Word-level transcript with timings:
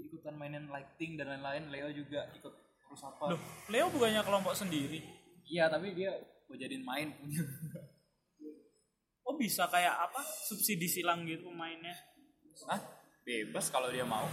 ikutan 0.00 0.34
mainin 0.34 0.66
lighting 0.66 1.14
dan 1.14 1.30
lain-lain 1.30 1.68
Leo 1.68 1.88
juga 1.90 2.26
ikut 2.30 2.50
terus 2.80 3.02
apa 3.02 3.30
Loh, 3.30 3.40
Leo 3.66 3.86
bukannya 3.88 4.20
kelompok 4.20 4.52
sendiri. 4.52 4.98
iya 5.44 5.66
tapi 5.66 5.92
dia 5.92 6.10
gue 6.44 6.56
jadiin 6.56 6.82
main 6.82 7.12
punya 7.12 7.42
Oh 9.24 9.34
bisa 9.34 9.64
kayak 9.66 10.04
apa? 10.04 10.20
Subsidi 10.20 10.84
silang 10.84 11.24
gitu 11.24 11.48
pemainnya. 11.48 11.96
ah 12.66 12.76
bebas 13.22 13.66
kalau 13.66 13.88
dia 13.88 14.04
mau 14.04 14.28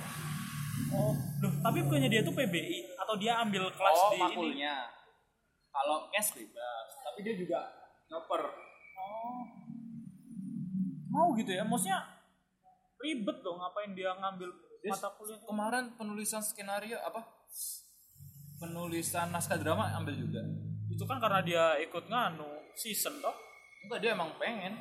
Oh, 0.89 1.16
loh, 1.39 1.53
tapi 1.62 1.79
bukannya 1.81 2.07
dia 2.07 2.19
tuh 2.19 2.33
PBI 2.33 2.91
atau 2.97 3.15
dia 3.15 3.39
ambil 3.39 3.71
kelas 3.71 3.97
oh 3.97 4.09
di 4.09 4.17
ini? 4.17 4.23
makulnya 4.25 4.73
kalau 5.69 6.09
cash 6.09 6.33
bebas 6.33 6.87
tapi 7.01 7.21
dia 7.21 7.35
juga 7.35 7.59
ngoper 8.07 8.43
Oh. 8.93 9.41
Mau 11.07 11.33
gitu 11.33 11.49
ya? 11.49 11.63
Maksudnya 11.63 11.99
ribet 12.97 13.37
dong 13.39 13.57
ngapain 13.57 13.91
dia 13.91 14.12
ngambil 14.13 14.51
Dia 14.82 14.92
mata 14.98 15.10
kuliah? 15.13 15.38
kemarin 15.46 15.86
penulisan 15.94 16.41
skenario 16.41 16.98
apa 17.05 17.22
penulisan 18.58 19.30
naskah 19.30 19.58
drama 19.62 19.94
ambil 19.98 20.17
juga 20.17 20.41
Itu 20.91 21.05
kan 21.08 21.22
karena 21.23 21.39
dia 21.41 21.63
ikut 21.81 22.09
nganu 22.12 22.45
season 22.76 23.22
toh. 23.23 23.34
enggak 23.88 23.99
dia 24.03 24.12
emang 24.13 24.34
pengen 24.38 24.75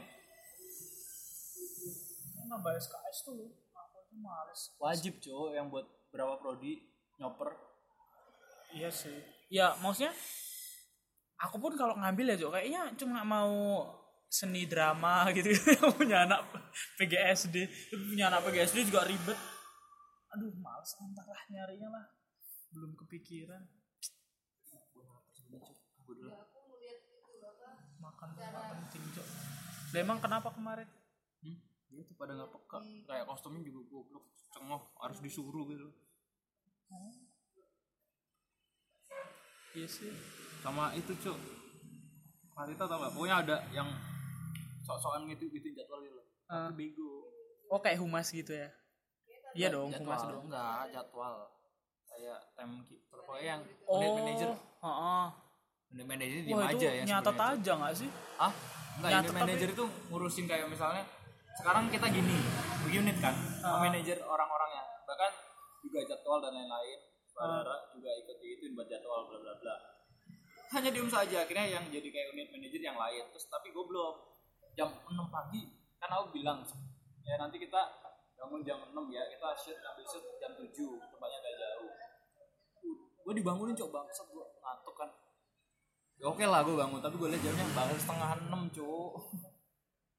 Nambah 2.50 2.74
SKS 2.82 3.30
tuh. 3.30 3.46
Aku 3.70 3.98
tuh 4.10 4.18
males. 4.18 4.74
wajib 4.82 5.22
cowok 5.22 5.54
yang 5.54 5.70
buat 5.70 5.86
berapa 6.10 6.34
prodi 6.42 6.82
nyoper 7.22 7.54
Iya 8.74 8.90
sih. 8.90 9.14
Ya 9.50 9.78
maksudnya 9.78 10.10
aku 11.38 11.56
pun 11.62 11.72
kalau 11.78 11.94
ngambil 11.98 12.34
ya 12.34 12.36
Jo 12.36 12.48
kayaknya 12.50 12.90
cuma 12.98 13.22
mau 13.22 13.86
seni 14.30 14.66
drama 14.66 15.26
gitu 15.36 15.50
yang 15.50 15.90
punya 15.90 16.16
anak 16.28 16.46
PGSD 16.98 17.66
punya 17.90 18.30
anak 18.30 18.46
PGSD 18.46 18.86
juga 18.86 19.02
ribet 19.02 19.38
aduh 20.30 20.54
males 20.58 20.92
antar 20.98 21.26
lah 21.26 21.42
nyarinya 21.50 21.88
lah. 21.90 22.06
Belum 22.70 22.94
kepikiran. 22.94 23.62
Makan 28.00 28.28
tuh 28.32 28.42
nggak 28.42 28.64
penting 28.74 29.02
Lah, 29.90 29.98
emang 30.00 30.18
kenapa 30.22 30.48
kemarin? 30.54 30.88
Hmm? 31.42 31.58
dia 31.90 32.06
tuh 32.06 32.14
pada 32.14 32.32
nggak 32.38 32.50
peka. 32.54 32.78
Kayak 33.10 33.26
kostumnya 33.26 33.66
juga 33.66 33.80
goblok 33.90 34.24
cengok 34.54 34.94
harus 35.02 35.18
disuruh 35.18 35.66
gitu. 35.68 35.90
Iya 39.74 39.86
sih. 39.86 40.10
Sama 40.62 40.94
itu 40.98 41.14
cuk 41.18 41.38
Marita 42.60 42.84
tau 42.84 43.00
gak 43.00 43.16
pokoknya 43.16 43.36
ada 43.40 43.56
yang 43.72 43.88
sok-sokan 44.84 45.24
gitu 45.32 45.48
gitu 45.48 45.72
jadwal 45.72 46.04
gitu 46.04 46.20
tapi 46.44 46.92
bego 46.92 47.24
oh 47.72 47.80
kayak 47.80 47.96
humas 48.04 48.28
gitu 48.28 48.52
ya 48.52 48.68
iya 49.54 49.68
dong 49.68 49.88
jadwal. 49.88 50.06
humas 50.06 50.22
dong. 50.24 50.42
Enggak 50.46 50.82
jadwal. 50.90 51.36
Kayak 52.06 52.38
timekeeper 52.52 53.18
pokoknya 53.20 53.46
yang 53.48 53.60
oh. 53.84 53.94
unit 53.96 54.10
manager. 54.14 54.50
Heeh. 54.80 55.24
unit 55.90 56.06
manager 56.06 56.38
itu 56.40 56.54
aja 56.54 56.88
ya 56.88 57.02
nyatet 57.02 57.34
sebenarnya. 57.34 57.58
aja 57.58 57.72
gak 57.76 57.94
sih? 57.98 58.10
ah 58.38 58.52
enggak 58.94 59.10
Nyatet 59.10 59.26
unit 59.26 59.34
tapi- 59.34 59.42
manager 59.42 59.68
itu 59.70 59.84
ngurusin 60.06 60.44
kayak 60.46 60.66
misalnya 60.66 61.02
sekarang 61.58 61.84
kita 61.90 62.06
gini 62.08 62.38
unit 62.86 63.16
kan 63.18 63.34
Ah. 63.60 63.82
manajer 63.82 64.16
orang-orangnya 64.22 64.82
bahkan 65.04 65.32
juga 65.82 66.00
jadwal 66.06 66.38
dan 66.38 66.54
lain-lain 66.54 66.98
saudara 67.26 67.90
juga 67.90 68.10
ikut 68.16 68.36
diituin 68.38 68.72
buat 68.72 68.86
jadwal 68.86 69.26
bla 69.26 69.38
bla 69.38 69.54
bla. 69.56 69.74
Hanya 70.70 70.90
diem 70.90 71.10
saja 71.10 71.42
akhirnya 71.42 71.66
yang 71.68 71.84
jadi 71.86 72.06
kayak 72.06 72.26
unit 72.30 72.48
manajer 72.50 72.78
yang 72.80 72.94
lain. 72.94 73.26
Terus 73.34 73.50
tapi 73.50 73.70
goblok 73.70 74.38
jam 74.74 74.86
6 75.02 75.10
pagi 75.26 75.62
kan 75.98 76.08
aku 76.08 76.30
bilang 76.32 76.62
ya 77.20 77.34
nanti 77.36 77.58
kita 77.58 77.82
bangun 78.40 78.60
jam 78.64 78.80
6 78.88 78.96
ya 79.12 79.22
kita 79.28 79.48
shoot 79.52 79.78
ambil 79.78 80.04
shoot 80.08 80.24
jam 80.40 80.52
7 80.56 80.72
tempatnya 81.12 81.38
agak 81.44 81.54
jauh. 81.60 81.90
Gue 83.20 83.34
dibangunin 83.36 83.76
coba 83.76 84.02
bangsat 84.02 84.26
gue 84.32 84.44
ngantuk 84.64 84.94
kan. 84.96 85.10
Ya 86.16 86.26
oke 86.28 86.44
lah 86.44 86.60
gue 86.64 86.76
bangun 86.76 87.00
tapi 87.00 87.16
gue 87.20 87.28
lihat 87.32 87.42
jamnya 87.44 87.64
bangun 87.76 87.98
setengah 88.00 88.30
6 88.48 88.76
cowok 88.76 89.12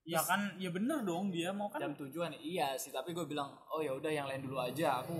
Ya 0.02 0.18
kan, 0.18 0.58
ya 0.58 0.66
bener 0.74 1.06
dong 1.06 1.30
dia 1.30 1.54
mau 1.54 1.70
kan. 1.70 1.78
jam 1.78 1.94
tujuan 1.94 2.34
iya 2.42 2.74
sih 2.74 2.90
tapi 2.90 3.14
gue 3.14 3.22
bilang 3.22 3.54
oh 3.70 3.78
ya 3.78 3.94
udah 3.94 4.10
yang 4.10 4.26
lain 4.26 4.42
dulu 4.42 4.58
aja 4.58 4.98
aku 4.98 5.14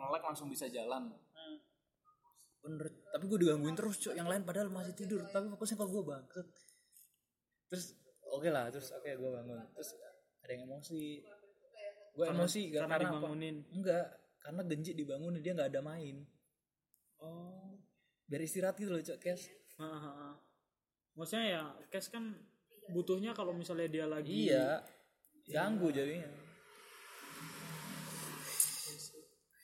melek 0.00 0.24
langsung 0.24 0.48
bisa 0.48 0.64
jalan. 0.72 1.12
Hmm. 1.36 1.56
bener 2.64 2.88
tapi 3.12 3.24
gue 3.28 3.38
digangguin 3.44 3.76
terus 3.76 4.00
cok 4.00 4.16
yang 4.16 4.24
lain 4.24 4.40
padahal 4.44 4.72
masih 4.72 4.96
tidur 4.96 5.20
tapi 5.28 5.52
fokusnya 5.52 5.76
ke 5.76 5.84
gue 5.84 6.02
bang 6.04 6.24
terus 7.68 7.84
oke 8.24 8.48
lah 8.48 8.72
terus 8.72 8.88
oke 8.96 9.04
gue 9.04 9.30
bangun. 9.36 9.60
Terus 9.76 9.90
ada 10.40 10.50
yang 10.56 10.64
emosi 10.64 11.20
gue 12.12 12.26
emosi 12.26 12.60
karena 12.70 12.86
karena 12.86 12.94
apa 12.96 13.04
dibangunin. 13.06 13.56
enggak 13.70 14.04
karena 14.40 14.62
genji 14.64 14.92
dibangunin 14.92 15.40
dia 15.40 15.52
nggak 15.54 15.70
ada 15.72 15.82
main 15.82 16.16
Oh. 17.20 17.76
biar 18.24 18.40
istirahat 18.40 18.80
gitu 18.80 18.88
loh 18.88 19.04
cok 19.04 19.20
kes. 19.20 19.52
Maksudnya 21.12 21.44
ya, 21.52 21.62
cash 21.92 22.08
kan 22.08 22.32
butuhnya 22.88 23.36
kalau 23.36 23.52
misalnya 23.52 23.92
dia 23.92 24.06
lagi 24.08 24.48
iya 24.48 24.80
ganggu 25.44 25.92
jadinya 25.92 26.24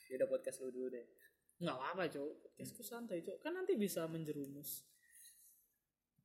ya 0.07 0.15
udah 0.15 0.29
podcast 0.29 0.61
lu 0.61 0.69
dulu 0.69 0.87
deh 0.93 1.05
nggak 1.57 1.73
apa-apa, 1.73 2.05
Cok. 2.05 2.53
Cashku 2.53 2.85
santai, 2.85 3.25
Cok. 3.25 3.41
Kan 3.41 3.57
nanti 3.57 3.73
bisa 3.73 4.05
menjerumus. 4.05 4.85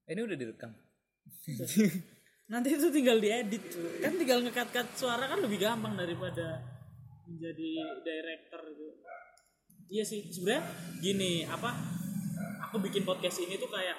ini 0.05 0.21
udah 0.21 0.37
direkam 0.37 0.77
Nanti 2.51 2.69
itu 2.75 2.89
tinggal 2.91 3.23
diedit, 3.23 3.63
Cok. 3.71 3.93
Kan 4.03 4.13
tinggal 4.19 4.39
ngekat-kat 4.43 4.87
suara 4.99 5.31
kan 5.31 5.39
lebih 5.39 5.63
gampang 5.63 5.95
daripada 5.95 6.59
menjadi 7.29 7.71
director 8.03 8.61
gitu. 8.75 8.87
Iya 9.93 10.05
sih, 10.09 10.21
sebenarnya 10.33 10.65
gini, 10.99 11.45
apa? 11.47 11.71
Aku 12.69 12.81
bikin 12.81 13.05
podcast 13.05 13.45
ini 13.45 13.61
tuh 13.61 13.69
kayak 13.69 13.99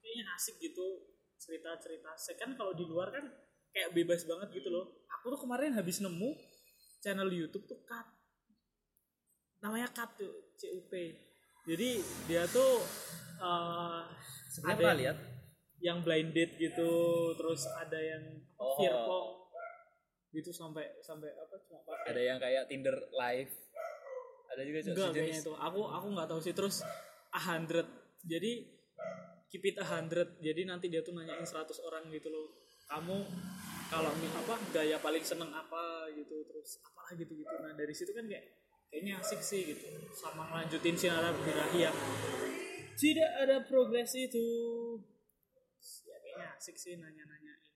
kayaknya 0.00 0.24
asik 0.34 0.56
gitu 0.58 1.12
cerita-cerita. 1.36 2.16
Saya 2.16 2.36
kan 2.40 2.56
kalau 2.56 2.72
di 2.72 2.88
luar 2.88 3.12
kan 3.12 3.24
kayak 3.70 3.92
bebas 3.92 4.24
banget 4.24 4.48
gitu 4.56 4.72
loh. 4.72 5.04
Aku 5.20 5.36
tuh 5.36 5.40
kemarin 5.44 5.76
habis 5.76 6.00
nemu 6.00 6.32
channel 7.04 7.28
YouTube 7.28 7.68
tuh 7.68 7.78
Cut. 7.84 8.08
Namanya 9.60 9.92
Cut 9.92 10.16
tuh, 10.16 10.56
CUP. 10.56 10.92
Jadi 11.66 12.00
dia 12.30 12.48
tuh 12.48 12.80
eh, 13.42 14.02
Sebenarnya 14.48 14.88
ada 14.88 14.96
lihat 14.96 15.18
yang 15.86 16.02
blind 16.02 16.34
date 16.34 16.58
gitu 16.58 16.90
terus 17.38 17.70
ada 17.70 17.94
yang 18.02 18.42
Oh. 18.56 18.74
fearpong 18.80 19.28
gitu 20.32 20.52
sampai 20.52 20.84
sampai 21.00 21.32
apa 21.32 21.54
cuma 21.64 21.80
pakai. 21.84 22.12
Ada 22.12 22.20
yang 22.20 22.38
kayak 22.40 22.62
Tinder 22.68 22.96
live. 23.08 23.52
Ada 24.52 24.62
juga 24.64 24.78
cok 24.80 24.92
enggak 24.92 25.10
kayaknya 25.16 25.40
itu. 25.40 25.52
Aku 25.56 25.80
aku 25.88 26.06
nggak 26.12 26.28
tahu 26.28 26.40
sih. 26.44 26.52
Terus 26.56 26.76
a 27.32 27.40
hundred. 27.40 27.88
Jadi 28.24 28.52
keep 29.48 29.64
it 29.64 29.76
a 29.80 29.86
hundred. 29.86 30.36
Jadi 30.40 30.68
nanti 30.68 30.92
dia 30.92 31.00
tuh 31.00 31.16
nanyain 31.16 31.44
100 31.44 31.80
orang 31.84 32.08
gitu 32.12 32.28
loh. 32.28 32.52
Kamu 32.86 33.16
kalau 33.88 34.10
apa 34.12 34.54
gaya 34.74 34.98
paling 35.00 35.24
seneng 35.24 35.50
apa 35.52 36.10
gitu 36.12 36.42
terus 36.48 36.80
apalah 36.84 37.12
gitu 37.16 37.32
gitu. 37.32 37.54
Nah 37.60 37.72
dari 37.72 37.94
situ 37.96 38.12
kan 38.12 38.28
kayak 38.28 38.44
kayaknya 38.92 39.20
asik 39.20 39.40
sih 39.40 39.72
gitu. 39.72 39.88
Sama 40.12 40.48
lanjutin 40.52 40.96
sinar 40.96 41.32
birahi 41.32 41.88
yang 41.88 41.96
tidak 42.96 43.30
ada 43.40 43.56
progres 43.68 44.12
itu 44.16 44.48
kayaknya 46.36 46.52
asik 46.60 46.76
sih 46.76 47.00
nanya-nanya 47.00 47.54
ini 47.64 47.72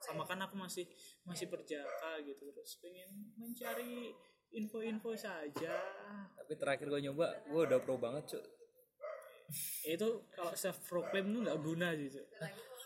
sama 0.00 0.24
kan 0.24 0.40
aku 0.40 0.56
masih 0.56 0.88
masih 1.28 1.52
perjaka 1.52 2.22
gitu 2.24 2.48
terus 2.54 2.80
pengen 2.80 3.34
mencari 3.36 4.16
info-info 4.48 5.12
saja. 5.12 5.76
Tapi 6.40 6.56
terakhir 6.56 6.88
gue 6.88 7.00
nyoba 7.04 7.36
gue 7.44 7.62
udah 7.68 7.78
pro 7.84 8.00
banget 8.00 8.24
cok 8.32 8.44
Ya 9.84 9.96
itu 9.96 10.08
kalau 10.32 10.52
self 10.56 10.80
proclaim 10.88 11.32
tuh 11.32 11.40
nggak 11.44 11.58
guna 11.60 11.92
gitu 11.96 12.20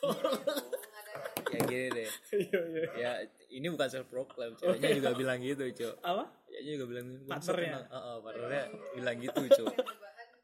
ya 1.55 1.61
gini 1.69 1.89
deh. 1.95 2.11
Iya 2.35 2.61
iya. 2.67 2.87
Ya 2.99 3.13
ini 3.55 3.71
bukan 3.71 3.87
self 3.87 4.11
proclaim 4.11 4.59
ceweknya 4.59 4.91
juga 4.91 5.11
bilang 5.15 5.39
gitu 5.39 5.63
cok 5.71 5.95
apa? 6.03 6.25
Ceweknya 6.51 6.73
juga 6.75 6.87
bilang 6.91 7.07
gitu 7.07 7.23
Partnernya? 7.31 7.79
Heeh, 7.87 8.17
partnernya 8.19 8.65
bilang 8.99 9.17
gitu 9.23 9.41
cok 9.63 9.75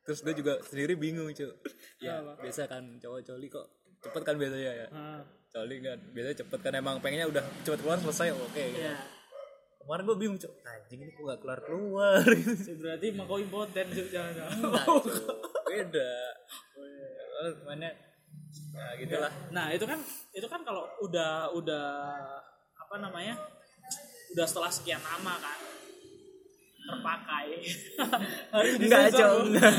terus 0.08 0.24
gue 0.24 0.34
juga 0.40 0.56
sendiri 0.64 0.96
bingung 0.96 1.28
cok 1.36 1.52
ya 2.00 2.24
biasa 2.40 2.64
kan 2.64 2.96
cowok 2.96 3.28
coli 3.28 3.48
kok 3.52 3.66
cepet 3.98 4.22
kan 4.22 4.34
biasanya 4.38 4.72
ya? 4.72 4.86
Ah. 4.90 5.20
Coli 5.48 5.76
kan 5.80 5.98
biasanya 6.12 6.36
cepet 6.44 6.60
kan 6.60 6.72
emang 6.76 7.00
pengennya 7.00 7.26
udah 7.26 7.44
cepet 7.64 7.80
keluar 7.80 7.98
selesai 7.98 8.36
oke 8.36 8.52
gitu. 8.52 8.84
ya 8.84 8.94
kemarin 9.88 10.04
gue 10.04 10.16
bingung 10.20 10.36
cok 10.36 10.52
anjing 10.68 11.00
ini 11.00 11.10
kok 11.16 11.22
gak 11.24 11.40
keluar 11.40 11.60
keluar? 11.64 12.20
Gitu. 12.36 12.76
Berarti 12.76 13.06
mau 13.16 13.24
kau 13.24 13.40
impoten 13.40 13.88
Cuk. 13.88 14.12
jangan 14.12 14.36
jangan. 14.36 14.52
Beda. 15.72 16.12
Oh, 17.40 17.52
mana? 17.64 17.88
Ya 18.76 18.86
gitulah. 19.00 19.32
Nah 19.48 19.72
itu 19.72 19.88
kan 19.88 19.96
itu 20.36 20.44
kan 20.44 20.60
kalau 20.60 20.84
udah 21.00 21.48
udah 21.56 21.88
apa 22.76 22.94
namanya 23.00 23.32
udah 24.36 24.44
setelah 24.44 24.68
sekian 24.68 25.00
lama 25.00 25.40
kan 25.40 25.56
terpakai. 26.88 27.46
Harus 28.52 28.72
Enggak, 28.76 29.08
Cok. 29.08 29.32
Enggak. 29.48 29.72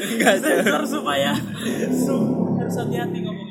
Enggak, 0.00 0.84
supaya 0.88 1.32
su- 1.92 2.56
harus 2.56 2.76
hati-hati 2.78 3.18
ngomongnya 3.20 3.41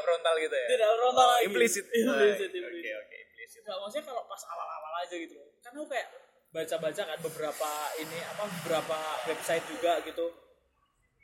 gak 0.00 0.04
frontal 0.08 0.34
gitu 0.40 0.56
ya? 0.56 0.66
Tidak 0.72 0.88
frontal 0.96 1.26
lagi. 1.28 1.44
implisit. 1.44 1.84
Implisit 2.00 2.50
oke 2.56 2.90
oke 3.04 3.16
implisit. 3.20 3.60
Nggak, 3.68 3.76
maksudnya 3.84 4.04
kalau 4.08 4.22
pas 4.24 4.42
awal-awal 4.48 4.92
aja 5.04 5.14
gitu. 5.20 5.36
Kan 5.60 5.72
aku 5.76 5.86
kayak 5.92 6.08
baca-baca 6.50 7.02
kan 7.06 7.18
beberapa 7.20 7.70
ini 8.00 8.18
apa 8.24 8.44
beberapa 8.64 8.98
website 9.28 9.64
juga 9.68 10.00
gitu. 10.02 10.26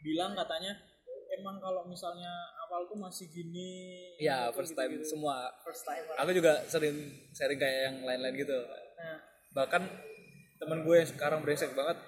Bilang 0.04 0.36
katanya 0.36 0.76
emang 1.40 1.58
kalau 1.58 1.82
misalnya 1.88 2.30
awal 2.66 2.86
tuh 2.86 2.98
masih 2.98 3.26
gini 3.28 3.70
ya 4.22 4.48
gitu, 4.48 4.62
first 4.62 4.74
time 4.78 4.92
gitu-gitu. 4.94 5.18
semua. 5.18 5.50
First 5.64 5.82
time 5.82 6.04
aku 6.14 6.30
juga 6.36 6.52
sering 6.70 6.96
sharing 7.34 7.58
kayak 7.58 7.80
yang 7.90 7.96
lain-lain 8.04 8.34
gitu. 8.38 8.58
Nah. 9.00 9.18
Bahkan 9.56 9.82
temen 10.56 10.78
gue 10.84 10.94
yang 10.96 11.08
sekarang 11.08 11.40
brengsek 11.44 11.72
banget 11.76 11.98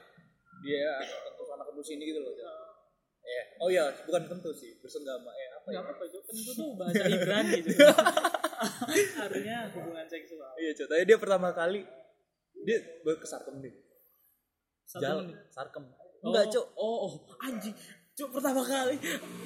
dia 0.65 0.91
kentut 1.05 1.47
sana 1.47 1.63
kentut 1.63 1.87
sini 1.87 2.03
gitu 2.09 2.19
loh 2.25 2.35
eh 3.29 3.45
oh 3.61 3.69
ya 3.69 3.85
bukan 4.09 4.25
kentut 4.25 4.57
sih 4.57 4.73
bersenggama. 4.81 5.29
Ya 5.37 5.48
nggak 5.69 5.83
apa-apa 5.85 6.03
itu 6.09 6.19
kan 6.25 6.35
itu 6.35 6.53
tuh 6.53 6.69
bahasa 6.75 7.05
Ibrani 7.07 7.59
gitu. 7.63 7.85
Artinya 9.25 9.57
hubungan 9.77 10.07
seksual. 10.09 10.51
Iya 10.59 10.71
tapi 10.75 11.03
dia 11.05 11.19
pertama 11.21 11.49
kali 11.53 11.81
dia 12.67 12.79
ke 13.05 13.27
sarkem 13.29 13.61
nih 13.63 13.75
jalan 14.97 15.37
sarkem. 15.53 15.85
Oh, 16.25 16.33
enggak 16.33 16.51
cuy 16.51 16.65
oh, 16.75 16.97
oh. 17.07 17.13
Anjing. 17.45 17.77
Cuk 18.19 18.35
pertama 18.35 18.65
kali. 18.65 18.97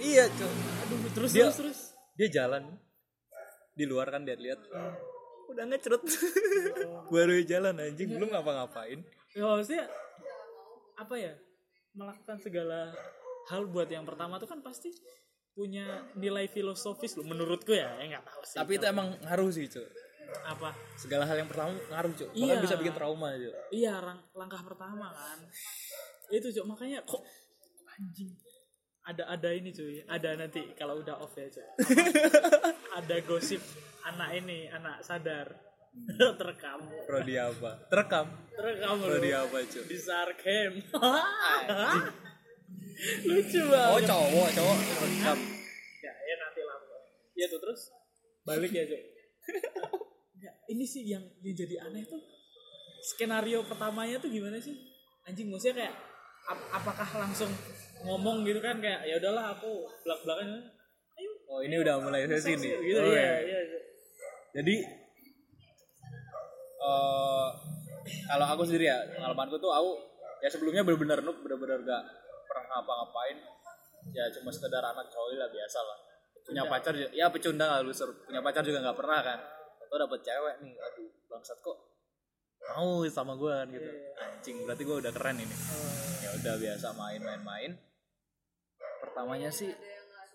Iya 0.01 0.25
cuy 0.33 0.53
aduh 0.87 0.99
terus 1.13 1.31
Dia- 1.35 1.51
terus 1.51 1.59
terus. 1.59 1.81
dia 2.17 2.29
jalan 2.31 2.79
di 3.75 3.85
luar 3.85 4.09
kan 4.09 4.23
dia 4.23 4.39
lihat. 4.39 4.63
Udah 5.51 5.65
ngecrut 5.69 6.01
baru 7.13 7.43
jalan 7.45 7.77
anjing. 7.77 8.17
Belum 8.17 8.31
ngapa-ngapain? 8.33 9.03
Ya 9.37 9.45
maksudnya 9.45 9.85
apa 10.97 11.15
ya? 11.19 11.35
Melakukan 11.93 12.41
segala 12.41 12.89
hal 13.53 13.69
buat 13.69 13.91
yang 13.91 14.07
pertama 14.09 14.41
tuh 14.41 14.49
kan 14.49 14.63
pasti 14.65 14.89
punya 15.53 15.85
nilai 16.15 16.47
filosofis 16.47 17.13
loh 17.15 17.25
menurutku 17.25 17.71
ya 17.71 17.93
ya 17.97 18.05
nggak 18.11 18.25
tahu 18.25 18.43
sih. 18.43 18.57
Tapi 18.57 18.73
itu 18.75 18.85
emang 18.85 19.13
ngaruh 19.21 19.49
sih 19.49 19.67
cuy 19.67 19.85
apa? 20.43 20.73
Segala 20.97 21.25
hal 21.25 21.37
yang 21.37 21.47
pertama 21.47 21.77
ngaruh 21.89 22.13
cuy 22.15 22.25
bahkan 22.27 22.41
Iya. 22.49 22.61
bisa 22.61 22.75
bikin 22.77 22.95
trauma 22.95 23.29
cuy 23.33 23.53
iya 23.71 23.95
rang- 23.97 24.25
langkah 24.33 24.63
pertama 24.63 25.09
kan. 25.09 25.39
Itu 26.29 26.49
cok 26.51 26.67
makanya 26.67 27.05
kok 27.05 27.21
anjing 27.91 28.33
ada 29.03 29.29
ada 29.29 29.49
ini 29.51 29.69
cuy 29.71 30.01
ada 30.03 30.29
nanti 30.35 30.63
kalau 30.73 30.99
udah 30.99 31.21
off 31.21 31.35
ya 31.35 31.45
cuy 31.47 31.67
ada 32.99 33.17
gosip 33.23 33.61
anak 34.03 34.33
ini 34.35 34.67
anak 34.67 35.05
sadar. 35.05 35.53
Terekam. 36.41 36.89
Prodi 37.05 37.37
apa? 37.37 37.85
Terekam. 37.85 38.25
Terekam 38.49 38.97
prodi 38.97 39.31
apa 39.31 39.57
cuy 39.61 39.85
di 39.85 39.99
Sarkem 40.01 40.73
lucu 43.03 43.61
banget. 43.67 43.91
oh 43.91 44.01
cowok 44.01 44.49
cowok. 44.55 44.77
Terekam 44.79 45.39
ya 46.01 46.13
ya 46.15 46.35
nanti 46.39 46.61
lah. 46.63 46.79
Ya 47.35 47.47
tuh 47.47 47.59
terus? 47.59 47.81
Balik 48.43 48.71
ya 48.71 48.85
cok 48.87 49.03
ya, 50.39 50.51
ini 50.69 50.83
sih 50.83 51.03
yang 51.07 51.23
yang 51.39 51.55
jadi 51.55 51.87
aneh 51.87 52.03
tuh 52.03 52.19
skenario 53.03 53.63
pertamanya 53.63 54.19
tuh 54.19 54.27
gimana 54.27 54.59
sih? 54.59 54.75
Anjing 55.23 55.51
maksudnya 55.51 55.87
kayak 55.87 55.95
ap- 56.47 56.69
apakah 56.73 57.07
langsung 57.19 57.51
ngomong 58.03 58.43
gitu 58.43 58.59
kan 58.59 58.83
kayak 58.83 59.07
ya 59.07 59.19
udahlah 59.19 59.55
aku 59.55 59.87
belak 60.03 60.19
belakan 60.23 60.49
ayo. 61.15 61.31
Oh 61.47 61.63
ini 61.63 61.79
udah 61.79 62.03
mulai 62.03 62.27
sesi 62.27 62.59
nih 62.59 62.75
gitu 62.83 62.99
Oh, 62.99 63.15
ya, 63.15 63.39
iya. 63.39 63.59
ya, 63.63 63.79
jadi 64.53 64.75
eh 66.83 67.49
kalau 68.27 68.47
aku 68.49 68.63
sendiri 68.67 68.91
ya 68.91 68.99
pengalamanku 69.15 69.57
tuh 69.59 69.71
aku 69.71 69.91
ya 70.43 70.51
sebelumnya 70.51 70.83
benar-benar 70.83 71.23
noob 71.23 71.39
benar-benar 71.39 71.79
gak 71.87 72.03
pernah 72.53 72.69
ngapa-ngapain. 72.71 73.37
Ya 74.13 74.29
cuma 74.31 74.53
sekedar 74.53 74.85
anak 74.85 75.09
coli 75.09 75.41
lah 75.41 75.49
biasa 75.49 75.79
lah. 75.81 75.99
Punya 76.43 76.63
pacar 76.67 76.93
ju- 76.93 77.13
ya 77.13 77.33
pecundang 77.33 77.71
lah 77.71 77.81
loser. 77.81 78.13
Punya 78.23 78.45
pacar 78.45 78.61
juga 78.61 78.85
nggak 78.85 78.99
pernah 78.99 79.21
kan. 79.21 79.39
Atau 79.81 79.97
dapet 79.97 80.21
cewek 80.21 80.55
nih. 80.61 80.75
Aduh 80.77 81.09
bangsat 81.27 81.57
kok 81.59 81.79
mau 82.63 83.03
sama 83.09 83.35
gue 83.35 83.51
kan 83.51 83.69
gitu. 83.69 83.91
Anjing 84.17 84.57
berarti 84.63 84.83
gue 84.85 84.97
udah 85.01 85.13
keren 85.13 85.37
ini. 85.37 85.57
Ya 86.21 86.31
udah 86.37 86.55
biasa 86.57 86.87
main-main-main. 86.93 87.73
Pertamanya 89.01 89.51
sih 89.51 89.73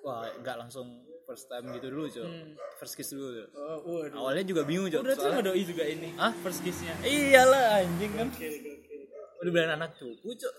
wah 0.02 0.28
nggak 0.36 0.58
langsung 0.58 0.88
first 1.24 1.48
time 1.48 1.68
gitu 1.72 1.92
dulu 1.92 2.08
cuy 2.08 2.24
first 2.78 2.96
kiss 2.96 3.12
dulu 3.12 3.32
cuy. 3.34 3.48
oh 3.54 3.78
waduh. 3.84 4.16
Awalnya 4.18 4.44
juga 4.44 4.62
bingung 4.64 4.88
cuy 4.88 5.00
berarti 5.02 5.20
soalnya- 5.20 5.40
sama 5.40 5.48
doi 5.48 5.64
juga 5.64 5.84
ini? 5.84 6.10
Hah? 6.16 6.32
first 6.40 6.60
kissnya. 6.62 6.94
Iyalah 7.02 7.84
anjing 7.84 8.12
kan. 8.16 8.28
Udah 9.38 9.52
bilang 9.52 9.72
anak 9.76 9.96
cupu 9.96 10.34
cok 10.34 10.54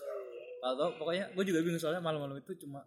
tau 0.59 0.73
tau 0.75 0.89
pokoknya 0.99 1.31
gue 1.33 1.43
juga 1.47 1.59
bingung 1.63 1.81
soalnya 1.81 2.03
malam-malam 2.03 2.39
itu 2.39 2.53
cuma 2.67 2.83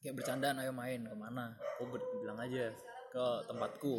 kayak 0.00 0.16
bercandaan 0.16 0.56
ayo 0.64 0.72
main 0.72 1.00
ke 1.04 1.16
mana? 1.16 1.56
Gue 1.80 2.00
bilang 2.20 2.40
aja 2.40 2.72
ke 3.12 3.24
tempatku 3.48 3.94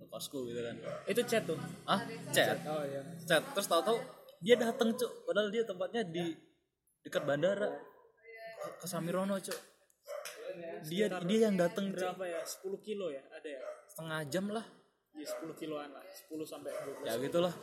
ke 0.00 0.04
kosku 0.08 0.48
gitu 0.48 0.60
kan. 0.60 0.76
Itu 1.08 1.20
chat 1.24 1.44
tuh. 1.44 1.58
Ah 1.88 2.00
chat? 2.32 2.60
Oh 2.68 2.84
iya. 2.84 3.00
Chat. 3.24 3.42
Terus 3.56 3.66
tau 3.68 3.80
tau 3.84 3.98
dia 4.44 4.56
dateng 4.60 4.92
cok 4.92 5.12
padahal 5.28 5.48
dia 5.48 5.64
tempatnya 5.64 6.02
di 6.04 6.36
dekat 7.04 7.24
bandara. 7.24 7.72
Ke 8.80 8.86
Samirono 8.88 9.36
cok 9.36 9.58
dia 10.88 11.08
dia 11.24 11.38
yang 11.48 11.56
dateng 11.56 11.92
cok 11.92 12.16
berapa 12.16 12.24
ya? 12.28 12.40
10 12.44 12.86
kilo 12.86 13.12
ya 13.12 13.24
ada 13.28 13.48
ya? 13.48 13.60
Setengah 13.88 14.20
jam 14.28 14.44
lah. 14.52 14.64
Ya 15.14 15.26
10 15.28 15.52
kiloan 15.60 15.88
lah. 15.92 16.04
10 16.04 16.44
sampai 16.44 16.70
20 16.72 17.08
ya 17.08 17.12
gitulah 17.20 17.54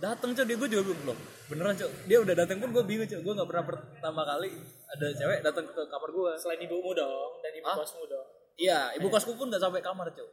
dateng 0.00 0.30
cok. 0.32 0.44
Dia 0.46 0.56
gue 0.56 0.68
juga 0.72 0.82
belum. 0.94 1.18
Beneran 1.50 1.74
cok. 1.76 1.90
Dia 2.08 2.18
udah 2.22 2.34
dateng 2.38 2.58
pun 2.62 2.70
gue 2.72 2.84
bingung 2.86 3.08
cok. 3.08 3.20
Gue 3.20 3.32
nggak 3.36 3.48
pernah 3.48 3.64
pertama 3.68 4.22
kali 4.24 4.50
ada 4.92 5.06
cewek 5.16 5.40
datang 5.40 5.64
ke 5.68 5.82
kamar 5.88 6.08
gue 6.12 6.30
selain 6.36 6.60
ibumu 6.60 6.92
dong 6.92 7.40
dan 7.40 7.52
ibu 7.56 7.68
Hah? 7.68 7.76
kosmu 7.80 8.04
dong. 8.08 8.26
Iya 8.60 8.92
ibu 9.00 9.08
kosku 9.08 9.32
pun 9.36 9.48
nggak 9.48 9.62
sampai 9.62 9.80
kamar 9.80 10.08
cok. 10.12 10.30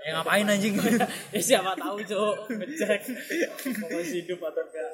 Ya 0.00 0.16
ngapain 0.16 0.48
anjing? 0.48 0.74
Ya 1.36 1.40
siapa 1.40 1.76
tahu 1.76 2.00
cok. 2.00 2.36
Ngecek 2.56 3.00
mau 3.76 3.88
masih 3.92 4.24
hidup 4.24 4.40
atau 4.40 4.64
enggak. 4.64 4.90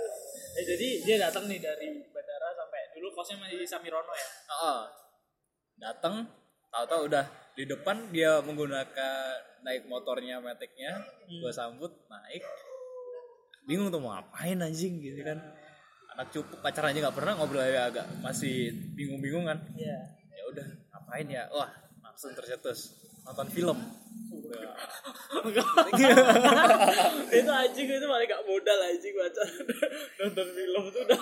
Eh, 0.57 0.65
jadi 0.67 0.89
dia 1.07 1.17
datang 1.21 1.47
nih 1.47 1.63
dari 1.63 2.03
bandara 2.11 2.49
sampai 2.59 2.81
dulu 2.99 3.09
kosnya 3.15 3.39
masih 3.39 3.63
di 3.63 3.67
Samirono 3.69 4.11
ya? 4.11 4.29
Heeh. 4.51 4.81
datang 5.77 6.25
tahu-tahu 6.73 7.13
udah 7.13 7.25
di 7.53 7.69
depan 7.69 8.09
dia 8.09 8.41
menggunakan 8.41 9.37
naik 9.63 9.87
motornya 9.87 10.41
metiknya. 10.43 11.05
Gue 11.29 11.53
sambut 11.53 11.93
naik 12.09 12.43
bingung 13.67 13.91
tuh 13.91 13.99
mau 13.99 14.15
ngapain 14.15 14.57
anjing 14.63 15.03
gitu 15.03 15.21
kan. 15.27 15.43
Anak 16.17 16.33
cupu 16.33 16.55
pacaran 16.63 16.95
aja 16.95 17.11
nggak 17.11 17.17
pernah 17.19 17.37
ngobrol 17.37 17.61
aja 17.61 17.91
agak 17.93 18.07
masih 18.23 18.73
bingung-bingung 18.95 19.45
kan. 19.45 19.59
Iya. 19.75 19.99
Ya 20.33 20.43
udah 20.55 20.67
ngapain 20.95 21.27
ya? 21.29 21.45
Wah 21.53 21.69
langsung 22.01 22.33
tercetus. 22.33 22.95
Nonton 23.27 23.51
film. 23.51 23.77
Itu 27.37 27.51
anjing 27.51 27.87
itu 27.87 28.07
paling 28.07 28.29
gak 28.31 28.43
modal 28.47 28.79
anjing 28.83 29.15
baca 29.15 29.43
nonton 30.23 30.47
film 30.55 30.83
tuh 30.91 31.03
udah 31.07 31.21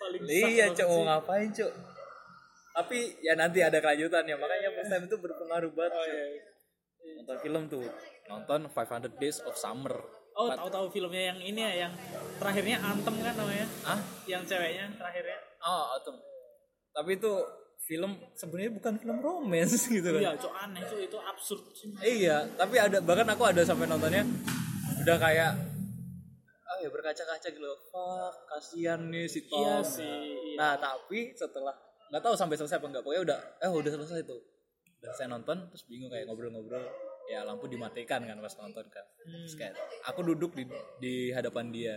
paling 0.00 0.22
iya 0.30 0.66
cok 0.70 0.86
mau 0.86 1.02
ngapain 1.06 1.50
cok? 1.50 1.72
Tapi 2.70 2.98
ya 3.20 3.34
nanti 3.34 3.60
ada 3.60 3.82
kelanjutan 3.82 4.24
ya 4.26 4.38
makanya 4.38 4.70
first 4.74 4.90
time 4.90 5.04
itu 5.10 5.16
berpengaruh 5.18 5.70
banget 5.74 5.92
oh, 5.92 6.06
iya. 6.06 6.24
nonton 7.20 7.36
film 7.42 7.62
tuh. 7.66 7.86
Nonton 8.30 8.60
500 8.70 9.18
Days 9.18 9.42
of 9.42 9.58
Summer 9.58 10.19
oh 10.40 10.48
tahu-tahu 10.48 10.86
filmnya 10.88 11.36
yang 11.36 11.38
ini 11.44 11.60
ya 11.60 11.72
yang 11.86 11.92
terakhirnya 12.40 12.76
antem 12.80 13.14
kan 13.20 13.34
namanya? 13.36 13.66
Ah 13.84 14.00
yang 14.24 14.42
ceweknya 14.48 14.88
terakhirnya. 14.96 15.38
Oh 15.60 15.92
Autumn. 15.96 16.16
tapi 16.90 17.14
itu 17.14 17.32
film 17.86 18.18
sebenarnya 18.34 18.72
bukan 18.74 18.98
film 18.98 19.18
romance 19.22 19.86
gitu 19.94 20.10
kan 20.10 20.20
iya 20.20 20.32
cok 20.34 20.52
aneh 20.58 20.82
cok 20.82 21.00
itu 21.00 21.18
absurd. 21.20 21.62
Iya 22.02 22.36
tapi 22.58 22.76
ada 22.80 22.98
bahkan 22.98 23.28
aku 23.30 23.46
ada 23.46 23.62
sampai 23.62 23.86
nontonnya 23.86 24.26
udah 25.04 25.16
kayak 25.20 25.54
ah 26.70 26.76
ya 26.82 26.88
berkaca-kaca 26.90 27.46
gitu 27.46 27.62
loh. 27.62 27.78
Fuck 27.92 28.34
kasihan 28.48 29.00
nih 29.06 29.26
si 29.30 29.46
Tom. 29.46 29.60
Iya 29.60 29.76
sih 29.86 30.18
iya. 30.54 30.58
Nah 30.58 30.72
tapi 30.80 31.30
setelah 31.36 31.76
nggak 32.10 32.22
tahu 32.26 32.34
sampai 32.34 32.58
selesai 32.58 32.82
apa 32.82 32.86
enggak 32.90 33.04
pokoknya 33.06 33.22
udah 33.28 33.38
eh 33.62 33.70
udah 33.70 33.90
selesai 33.94 34.26
tuh. 34.26 34.40
Udah 35.00 35.12
saya 35.14 35.28
nonton 35.30 35.70
terus 35.70 35.86
bingung 35.86 36.10
kayak 36.10 36.26
ngobrol-ngobrol 36.26 37.09
ya 37.30 37.40
lampu 37.42 37.64
dimatikan 37.64 38.20
kan 38.20 38.36
pas 38.36 38.54
nonton 38.56 38.82
kan. 38.86 39.06
Terus 39.22 39.54
kayak 39.54 39.74
aku 40.02 40.20
duduk 40.24 40.50
di 40.52 40.64
di 40.98 41.14
hadapan 41.30 41.70
dia. 41.70 41.96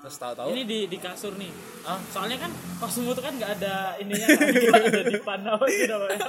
Terus 0.00 0.16
tahu-tahu 0.16 0.48
ini 0.50 0.64
di 0.64 0.78
di 0.86 0.96
kasur 0.96 1.34
nih. 1.34 1.50
Ah 1.82 1.98
soalnya 2.08 2.40
kan 2.40 2.48
kosmu 2.78 3.10
tuh 3.10 3.20
kan 3.20 3.34
nggak 3.34 3.58
ada 3.58 3.98
ininya 3.98 4.26
kan 4.30 4.46
ada 4.80 5.00
di 5.02 5.18
sih 5.68 5.84
namanya? 5.84 6.20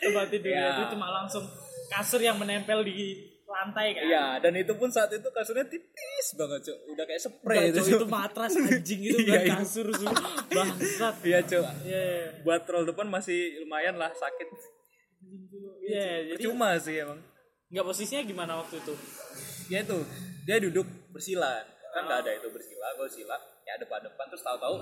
Tempat 0.00 0.26
tidurnya 0.28 0.58
Ya. 0.58 0.72
itu 0.74 0.84
cuma 0.92 1.06
langsung 1.12 1.44
kasur 1.86 2.18
yang 2.18 2.34
menempel 2.34 2.82
di 2.82 3.14
lantai 3.44 3.94
kan. 3.94 4.02
Iya 4.02 4.24
dan 4.40 4.52
itu 4.56 4.72
pun 4.74 4.90
saat 4.90 5.14
itu 5.14 5.28
kasurnya 5.30 5.62
tipis 5.64 6.26
banget 6.34 6.60
cuk. 6.66 6.78
Udah 6.90 7.04
kayak 7.04 7.20
spray 7.22 7.62
itu 7.68 7.78
Cok, 7.78 7.88
itu 7.92 8.06
matras 8.08 8.52
anjing 8.56 9.00
itu 9.04 9.14
bukan 9.20 9.30
Iya, 9.30 9.40
itu. 9.44 9.52
kasur 9.54 9.86
su 9.92 10.06
bangsat. 10.50 11.16
Iya 11.22 11.38
cuk. 11.44 11.64
Iya, 11.86 12.02
iya. 12.02 12.26
buat 12.42 12.66
roll 12.66 12.82
depan 12.84 13.06
masih 13.06 13.38
lumayan 13.62 13.94
lah 13.94 14.10
sakit. 14.10 14.48
Iya, 15.84 16.34
jadi 16.34 16.40
cuma 16.42 16.74
sih 16.76 16.98
emang 16.98 17.20
nggak 17.72 17.84
posisinya 17.84 18.22
gimana 18.24 18.52
waktu 18.60 18.80
itu? 18.80 18.94
ya 19.72 19.80
itu 19.80 19.96
dia 20.44 20.60
duduk 20.60 20.84
bersila 21.08 21.64
kan 21.94 22.04
nggak 22.04 22.20
ada 22.26 22.30
itu 22.36 22.48
bersila 22.52 22.86
gue 23.00 23.08
sila 23.08 23.36
ya 23.64 23.74
depan-depan. 23.80 24.24
Terus 24.28 24.44
tahu-tahu 24.44 24.76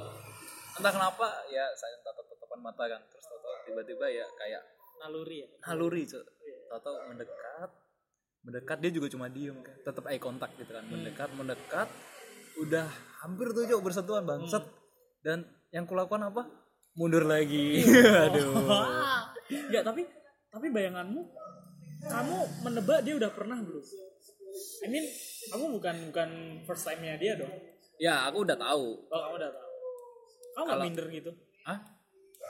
entah 0.80 0.92
kenapa 0.92 1.26
ya 1.52 1.64
saya 1.76 1.94
tatap 2.02 2.26
tatapan 2.26 2.60
mata 2.64 2.84
kan. 2.90 3.00
Terus 3.12 3.24
tahu-tahu 3.28 3.54
tiba-tiba 3.68 4.06
ya 4.10 4.26
kayak 4.38 4.62
Naluri 5.02 5.42
ya. 5.42 5.48
naluri 5.66 6.02
cok 6.06 6.22
tahu-tahu 6.70 6.96
mendekat. 7.10 7.70
Mendekat 8.42 8.76
dia 8.82 8.90
juga 8.90 9.06
cuma 9.10 9.26
diem 9.30 9.58
kan. 9.62 9.76
Tetap 9.86 10.04
eye 10.10 10.18
contact 10.22 10.54
gitu 10.58 10.70
kan. 10.74 10.84
Mendekat 10.86 11.30
mendekat. 11.38 11.88
Udah 12.58 12.86
hampir 13.22 13.50
tuh 13.54 13.66
cok 13.66 13.82
bersentuhan 13.82 14.24
bangsat. 14.26 14.62
Dan 15.22 15.46
yang 15.70 15.86
kulakukan 15.86 16.26
apa? 16.32 16.42
Mundur 16.98 17.22
lagi. 17.26 17.82
Aduh. 18.26 18.50
Enggak, 19.46 19.82
tapi 19.86 20.02
tapi 20.52 20.66
bayanganmu 20.68 21.22
kamu 22.02 22.36
menebak 22.60 23.00
dia 23.00 23.14
udah 23.14 23.30
pernah 23.30 23.58
belum? 23.58 23.84
I 24.82 24.88
mean, 24.88 25.06
kamu 25.48 25.64
bukan 25.72 25.96
bukan 26.08 26.30
first 26.62 26.84
time-nya 26.84 27.16
dia 27.16 27.34
dong. 27.36 27.52
ya 27.96 28.26
aku 28.26 28.42
udah 28.42 28.56
tahu 28.56 28.98
Oh, 29.06 29.20
kamu 29.20 29.34
udah 29.38 29.50
tahu. 29.50 29.70
Kamu 30.52 30.64
nggak 30.66 30.80
minder 30.82 31.06
gitu? 31.08 31.30
ah 31.62 31.78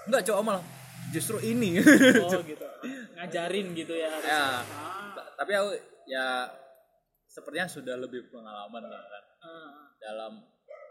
enggak 0.02 0.24
cok 0.24 0.40
malah 0.40 0.64
justru 1.10 1.36
ini 1.40 1.76
Oh, 2.18 2.40
gitu. 2.42 2.64
Ngajarin 3.12 3.66
gitu 3.72 3.92
ya. 3.92 4.08
ya 4.18 4.64
Ah, 4.64 5.12
ta- 5.12 5.30
tapi 5.36 5.52
aku 5.52 5.76
ya 6.04 6.48
sepertinya 7.26 7.66
sudah 7.66 7.94
lebih 7.96 8.26
pengalaman 8.26 8.82
lah 8.82 9.02
kan 9.02 9.24
ah, 9.42 9.70
dalam 9.98 10.32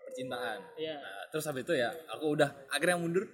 percintaan 0.04 0.62
Iya. 0.76 0.96
Nah, 0.96 1.24
terus 1.28 1.44
habis 1.44 1.64
itu 1.64 1.74
ya 1.74 1.90
aku 2.08 2.26
udah 2.32 2.50
akhirnya 2.68 2.96
mundur 2.96 3.26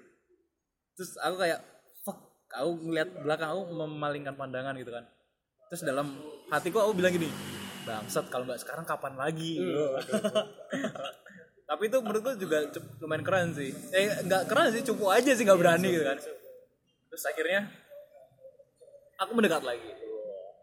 terus 0.93 1.13
aku 1.17 1.35
kayak 1.37 1.59
fuck 1.99 2.17
aku 2.49 2.69
ngeliat 2.81 3.09
belakang 3.17 3.49
aku 3.51 3.61
memalingkan 3.75 4.33
pandangan 4.33 4.73
gitu 4.73 4.89
kan 4.89 5.03
terus 5.67 5.81
dalam 5.83 6.07
hatiku 6.51 6.83
aku 6.83 6.97
bilang 6.97 7.13
gini 7.13 7.29
bangsat 7.87 8.27
kalau 8.27 8.43
nggak 8.47 8.59
sekarang 8.59 8.83
kapan 8.83 9.15
lagi 9.15 9.59
tapi 11.67 11.91
itu 11.91 11.97
menurutku 11.99 12.35
juga 12.39 12.67
lumayan 13.03 13.23
keren 13.23 13.47
sih 13.55 13.71
eh 13.91 14.23
nggak 14.27 14.47
keren 14.47 14.71
sih 14.71 14.83
cukup 14.83 15.15
aja 15.15 15.31
sih 15.35 15.43
nggak 15.43 15.59
berani 15.59 15.87
gitu 15.91 16.05
kan 16.07 16.17
terus 17.11 17.23
akhirnya 17.27 17.67
aku 19.19 19.31
mendekat 19.35 19.63
lagi 19.63 20.07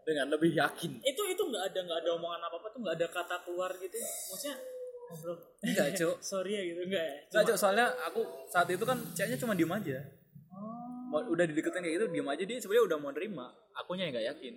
dengan 0.05 0.29
lebih 0.29 0.53
yakin 0.53 1.01
Itu 1.01 1.21
itu 1.25 1.41
nggak 1.41 1.73
ada 1.73 1.79
nggak 1.81 1.99
ada 2.05 2.09
omongan 2.15 2.41
apa 2.45 2.55
apa 2.61 2.67
tuh 2.69 2.79
nggak 2.85 2.95
ada 3.01 3.07
kata 3.09 3.35
keluar 3.41 3.73
gitu. 3.81 3.97
Maksudnya, 3.97 4.55
oh, 5.09 5.15
bro, 5.17 5.33
enggak 5.65 5.87
cuk 5.97 6.15
sorry 6.29 6.51
ya 6.53 6.61
gitu 6.61 6.81
enggak 6.85 7.03
ya? 7.03 7.15
Enggak, 7.25 7.43
Cok, 7.49 7.57
soalnya 7.57 7.85
aku 8.05 8.21
saat 8.45 8.69
itu 8.69 8.85
kan 8.85 8.97
ceweknya 9.17 9.37
cuma 9.41 9.57
diem 9.57 9.73
aja. 9.73 9.97
Oh. 11.09 11.33
Udah 11.33 11.45
dideketin 11.49 11.81
kayak 11.81 11.95
gitu, 11.97 12.05
diem 12.13 12.27
aja 12.29 12.43
dia 12.45 12.57
sebenarnya 12.61 12.85
udah 12.93 12.97
mau 13.01 13.11
nerima. 13.11 13.49
Akunya 13.73 14.07
yang 14.07 14.13
gak 14.13 14.27
yakin. 14.37 14.53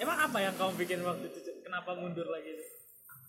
Emang 0.00 0.16
apa 0.16 0.38
yang 0.40 0.56
kamu 0.56 0.72
bikin 0.80 1.04
waktu 1.04 1.28
itu? 1.28 1.52
Kenapa 1.60 1.92
mundur 1.92 2.24
lagi? 2.32 2.56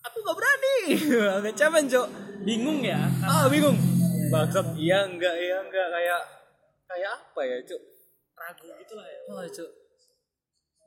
Aku 0.08 0.24
gak 0.24 0.38
berani. 0.40 0.76
Agak 1.44 1.54
cemen, 1.60 1.86
Cok. 1.92 2.08
Bingung 2.48 2.80
ya? 2.80 3.12
Ah, 3.28 3.52
bingung. 3.52 3.76
Bangsat, 4.32 4.80
iya 4.80 5.04
enggak, 5.04 5.36
iya 5.36 5.60
enggak 5.60 5.88
kayak 5.92 6.22
kayak 6.88 7.12
apa 7.12 7.42
ya, 7.44 7.58
Cok? 7.68 7.82
Ragu 8.40 8.68
gitu 8.80 8.94
lah 8.96 9.08
ya. 9.12 9.20
Oh, 9.28 9.44
Cok. 9.44 9.72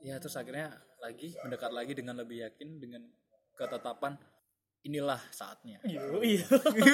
Ya, 0.01 0.15
terus 0.17 0.35
akhirnya 0.41 0.73
lagi 1.05 1.37
mendekat 1.45 1.71
lagi 1.77 1.93
dengan 1.93 2.17
lebih 2.17 2.49
yakin 2.49 2.81
dengan 2.81 3.05
ketetapan 3.53 4.17
inilah 4.89 5.21
saatnya. 5.29 5.85
Iya, 5.85 6.01
iya. 6.25 6.45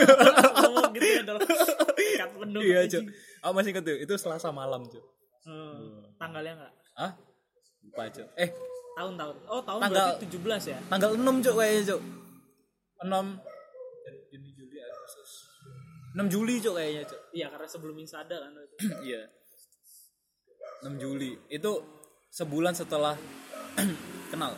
Ngomong 0.67 0.91
gitu 0.99 1.07
ya 1.07 1.23
dalam 1.23 1.41
ikat 1.47 2.31
penuh. 2.35 2.61
Iya, 2.61 2.81
Cok. 2.91 3.03
Aku 3.47 3.53
masih 3.55 3.71
inget 3.71 3.85
tuh, 3.87 3.97
itu 4.03 4.15
Selasa 4.19 4.51
malam, 4.51 4.83
Cok. 4.91 5.05
Hmm. 5.47 6.11
Tanggalnya 6.19 6.53
enggak? 6.59 6.73
Hah? 6.99 7.13
Lupa, 7.87 8.03
Cok. 8.11 8.29
Eh, 8.35 8.51
Tahun-tahun. 9.01 9.37
Oh, 9.47 9.61
tahun 9.63 9.81
Tanggal- 9.81 10.13
berarti 10.13 10.27
17 10.29 10.63
ya? 10.67 10.79
tanggal 10.87 11.11
6 11.15 11.37
cok 11.41 11.55
kayaknya 11.57 11.83
cok 11.89 12.01
6 13.01 13.27
Juni 14.29 14.51
Juli 14.53 14.77
Agustus 14.79 15.31
6 16.13 16.29
Juli 16.29 16.55
cok 16.59 16.75
kayaknya 16.75 17.03
cok 17.07 17.21
Iya, 17.33 17.47
karena 17.49 17.67
sebelum 17.67 17.97
Insada 17.97 18.37
kan. 18.39 18.53
itu. 18.53 18.77
iya 19.09 19.23
6 20.83 20.97
Juli 20.97 21.33
itu 21.49 21.73
sebulan 22.31 22.75
setelah 22.75 23.17
kenal 24.31 24.53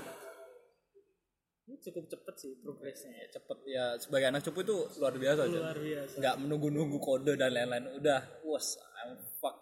Ini 1.62 1.78
cukup 1.80 2.04
cepet 2.06 2.34
sih 2.36 2.52
progresnya. 2.58 3.14
ya, 3.16 3.26
cepet 3.30 3.58
ya 3.64 3.84
sebagai 3.96 4.26
anak 4.28 4.42
cupu 4.42 4.60
itu 4.60 4.76
luar 4.98 5.14
biasa 5.14 5.40
Luar 5.46 5.78
biasa. 5.78 6.14
nggak 6.18 6.34
menunggu-nunggu 6.36 6.98
kode 6.98 7.32
dan 7.34 7.50
lain-lain 7.50 7.94
udah 7.94 8.20
was 8.42 8.74
I'm 8.98 9.14
fuck 9.36 9.56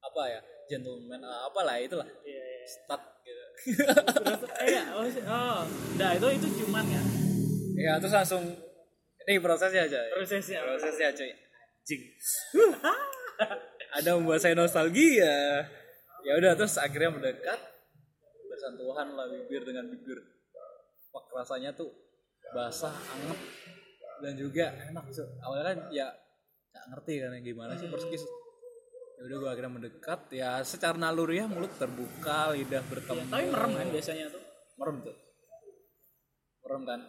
apa 0.00 0.22
ya 0.28 0.40
gentleman 0.68 1.20
ah, 1.20 1.44
apalah 1.44 1.76
itulah 1.76 2.06
Iya, 2.22 2.40
iya. 2.40 2.64
stat 2.64 3.02
gitu 3.02 3.19
Terus, 3.60 4.40
eh, 4.64 4.68
ya, 4.72 4.82
oh, 4.96 5.62
nah 6.00 6.10
itu 6.16 6.26
itu 6.32 6.48
cuman 6.64 6.84
ya? 6.88 7.02
Ya 7.80 7.92
terus 8.00 8.12
langsung 8.12 8.44
ini 9.28 9.36
prosesnya 9.40 9.84
aja 9.88 10.00
prosesnya. 10.16 10.64
prosesnya 10.64 11.08
cuy 11.12 11.30
jing. 11.84 12.02
Ada 13.96 14.14
membuat 14.14 14.38
saya 14.38 14.54
nostalgia. 14.54 15.66
Ya 16.20 16.32
udah 16.36 16.52
terus 16.54 16.76
akhirnya 16.76 17.10
mendekat. 17.10 17.58
Bersentuhan 18.46 19.16
lah 19.16 19.26
bibir 19.26 19.64
dengan 19.64 19.88
bibir. 19.88 20.20
Wah, 21.10 21.24
rasanya 21.40 21.74
tuh 21.74 21.90
basah 22.54 22.92
anget 22.92 23.40
dan 24.20 24.34
juga 24.36 24.74
enak 24.90 25.06
Cuk. 25.10 25.28
awalnya 25.40 25.64
kan 25.72 25.78
ya 25.94 26.06
nggak 26.70 26.84
ngerti 26.92 27.14
kan 27.22 27.30
gimana 27.40 27.72
sih 27.78 27.88
kiss 28.10 28.24
ya 29.20 29.28
udah 29.28 29.36
gue 29.36 29.50
akhirnya 29.52 29.72
mendekat. 29.76 30.20
Ya 30.32 30.64
secara 30.64 30.96
naluriah 30.96 31.44
mulut 31.44 31.68
terbuka 31.76 32.56
lidah 32.56 32.80
bertemu. 32.88 33.28
Tapi 33.28 33.44
merem 33.52 33.72
kan 33.76 33.88
biasanya 33.92 34.26
tuh. 34.32 34.42
merem 34.80 34.96
tuh. 35.04 35.16
Merem 36.64 36.82
kan. 36.88 37.00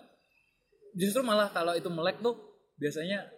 Justru 0.92 1.24
malah 1.24 1.48
kalau 1.56 1.72
itu 1.72 1.88
melek 1.88 2.20
tuh 2.20 2.36
biasanya 2.76 3.32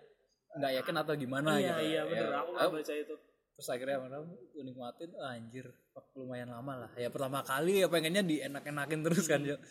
nggak 0.57 0.73
yakin 0.81 0.95
atau 1.05 1.13
gimana 1.13 1.61
iya, 1.61 1.77
gitu. 1.77 1.81
iya 1.85 2.01
bener. 2.09 2.29
Ya, 2.33 2.37
Aku 2.41 2.51
nggak 2.57 2.71
baca 2.73 2.95
itu. 2.97 3.15
terus 3.53 3.69
akhirnya 3.69 4.01
merem 4.01 4.25
gue 4.33 4.63
nikmatin 4.65 5.13
ah, 5.21 5.37
anjir 5.37 5.69
lumayan 6.17 6.49
lama 6.49 6.89
lah. 6.89 6.91
Ya 6.97 7.13
pertama 7.13 7.45
kali 7.45 7.85
ya 7.85 7.87
pengennya 7.93 8.25
dienak-enakin 8.25 8.99
terus 9.05 9.29
kan 9.29 9.45
Jo 9.45 9.61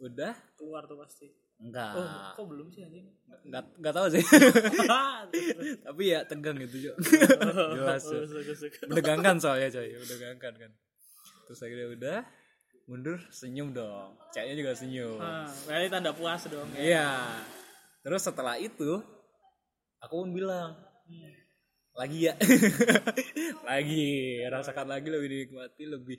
udah. 0.00 0.32
Keluar 0.56 0.88
tuh 0.88 0.96
pasti. 0.96 1.28
Enggak 1.60 1.92
Oh, 1.92 2.08
kok 2.34 2.46
belum 2.46 2.66
sih 2.68 2.82
anjing? 2.82 3.06
enggak 3.42 3.64
enggak 3.74 3.94
tahu 3.94 4.06
sih 4.10 4.24
tapi 5.84 6.02
ya 6.06 6.20
tegang 6.22 6.56
gitu 6.58 6.76
Jo 6.82 6.92
jelas. 7.76 8.02
Oh, 8.06 8.24
suka, 8.24 8.52
suka. 8.54 8.78
menegangkan 8.86 9.36
soalnya 9.36 9.68
coy 9.70 9.88
menegangkan 9.92 10.52
kan 10.56 10.70
terus 11.44 11.60
akhirnya 11.60 11.88
udah 11.90 12.18
mundur 12.86 13.18
senyum 13.28 13.70
dong 13.70 14.16
ceweknya 14.30 14.56
juga 14.56 14.72
senyum 14.74 15.16
Ah, 15.16 15.46
berarti 15.64 15.88
tanda 15.88 16.10
puas 16.10 16.42
dong. 16.44 16.66
Iya. 16.74 17.06
Terus 18.00 18.22
setelah 18.22 18.56
itu 18.56 18.98
aku 19.98 20.14
pun 20.16 20.30
bilang 20.30 20.74
Hmm. 21.04 21.26
lagi 21.92 22.24
ya, 22.24 22.34
lagi 23.66 24.08
rasakan 24.44 24.86
lagi 24.88 25.08
lebih 25.08 25.28
dinikmati 25.28 25.84
lebih 25.84 26.18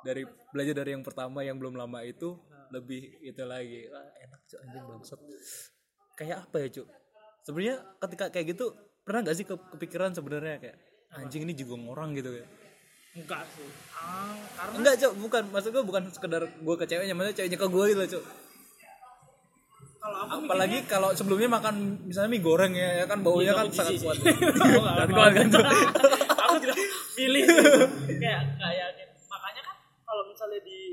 dari 0.00 0.24
belajar 0.50 0.74
dari 0.74 0.90
yang 0.90 1.04
pertama 1.04 1.40
yang 1.40 1.56
belum 1.56 1.74
lama 1.74 2.00
itu 2.02 2.34
lebih 2.72 3.00
itu 3.20 3.42
lagi. 3.44 3.86
Wah, 3.86 4.08
enak 4.18 4.40
cuy 4.42 4.58
anjing 4.58 4.82
bangsat. 4.82 5.18
Kayak 6.12 6.38
apa 6.42 6.56
ya 6.58 6.68
cuy 6.70 6.86
sebenarnya 7.42 7.76
ketika 7.98 8.24
kayak 8.28 8.46
gitu 8.50 8.70
pernah 9.02 9.20
gak 9.22 9.34
sih 9.34 9.42
ke- 9.42 9.66
kepikiran 9.68 10.10
sebenarnya 10.10 10.56
kayak 10.58 10.78
anjing 11.12 11.42
ini 11.42 11.52
juga 11.52 11.74
orang 11.76 12.14
gitu 12.14 12.30
ya 12.32 12.46
Enggak 13.12 13.44
sih. 13.50 13.66
Ah, 13.92 14.32
karena 14.54 14.74
enggak 14.78 14.94
cuy 14.96 15.10
bukan. 15.18 15.42
Maksud 15.50 15.70
gue 15.70 15.82
bukan 15.82 16.02
sekedar 16.08 16.42
gue 16.46 16.74
ke 16.76 16.84
ceweknya 16.86 17.12
maksudnya 17.12 17.36
ceweknya 17.36 17.58
ke 17.58 17.68
gue 17.68 17.84
gitu 17.88 18.02
cuy 18.10 18.24
kalau 19.98 20.18
apalagi 20.26 20.82
kalau 20.84 21.14
sebelumnya 21.14 21.46
makan 21.48 21.74
misalnya 22.02 22.26
mie 22.28 22.42
goreng 22.42 22.74
ya, 22.74 22.98
ya 22.98 23.06
kan 23.06 23.22
baunya 23.22 23.54
Iya, 23.54 23.58
kan 23.62 23.66
sangat 23.70 24.02
kuat. 24.02 24.16
Nggak 24.18 24.96
Dan 24.98 25.08
kuat 25.14 25.30
kan 25.30 25.48
aku 26.42 26.56
juga 26.58 26.74
pilih 27.14 27.42
kayak 28.12 28.40
nggak 28.52 28.72
yakin 28.74 29.08
makanya 29.24 29.62
kan 29.62 29.76
kalau 30.02 30.22
misalnya 30.26 30.58
di 30.60 30.91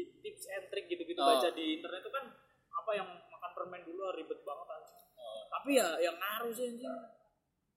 trick 0.68 0.86
gitu 0.86 1.04
gitu 1.04 1.20
Oh. 1.20 1.28
baca 1.32 1.48
di 1.52 1.80
internet 1.80 2.04
itu 2.04 2.12
kan 2.12 2.26
apa 2.70 2.92
yang 2.92 3.08
makan 3.08 3.52
permen 3.54 3.82
dulu 3.84 4.02
ah, 4.04 4.14
ribet 4.14 4.40
banget 4.42 4.68
kan 4.68 4.82
Oh. 5.16 5.42
tapi 5.48 5.70
ya 5.76 5.88
yang 6.00 6.16
ngaruh 6.16 6.52
sih 6.52 6.68
anjing. 6.68 6.96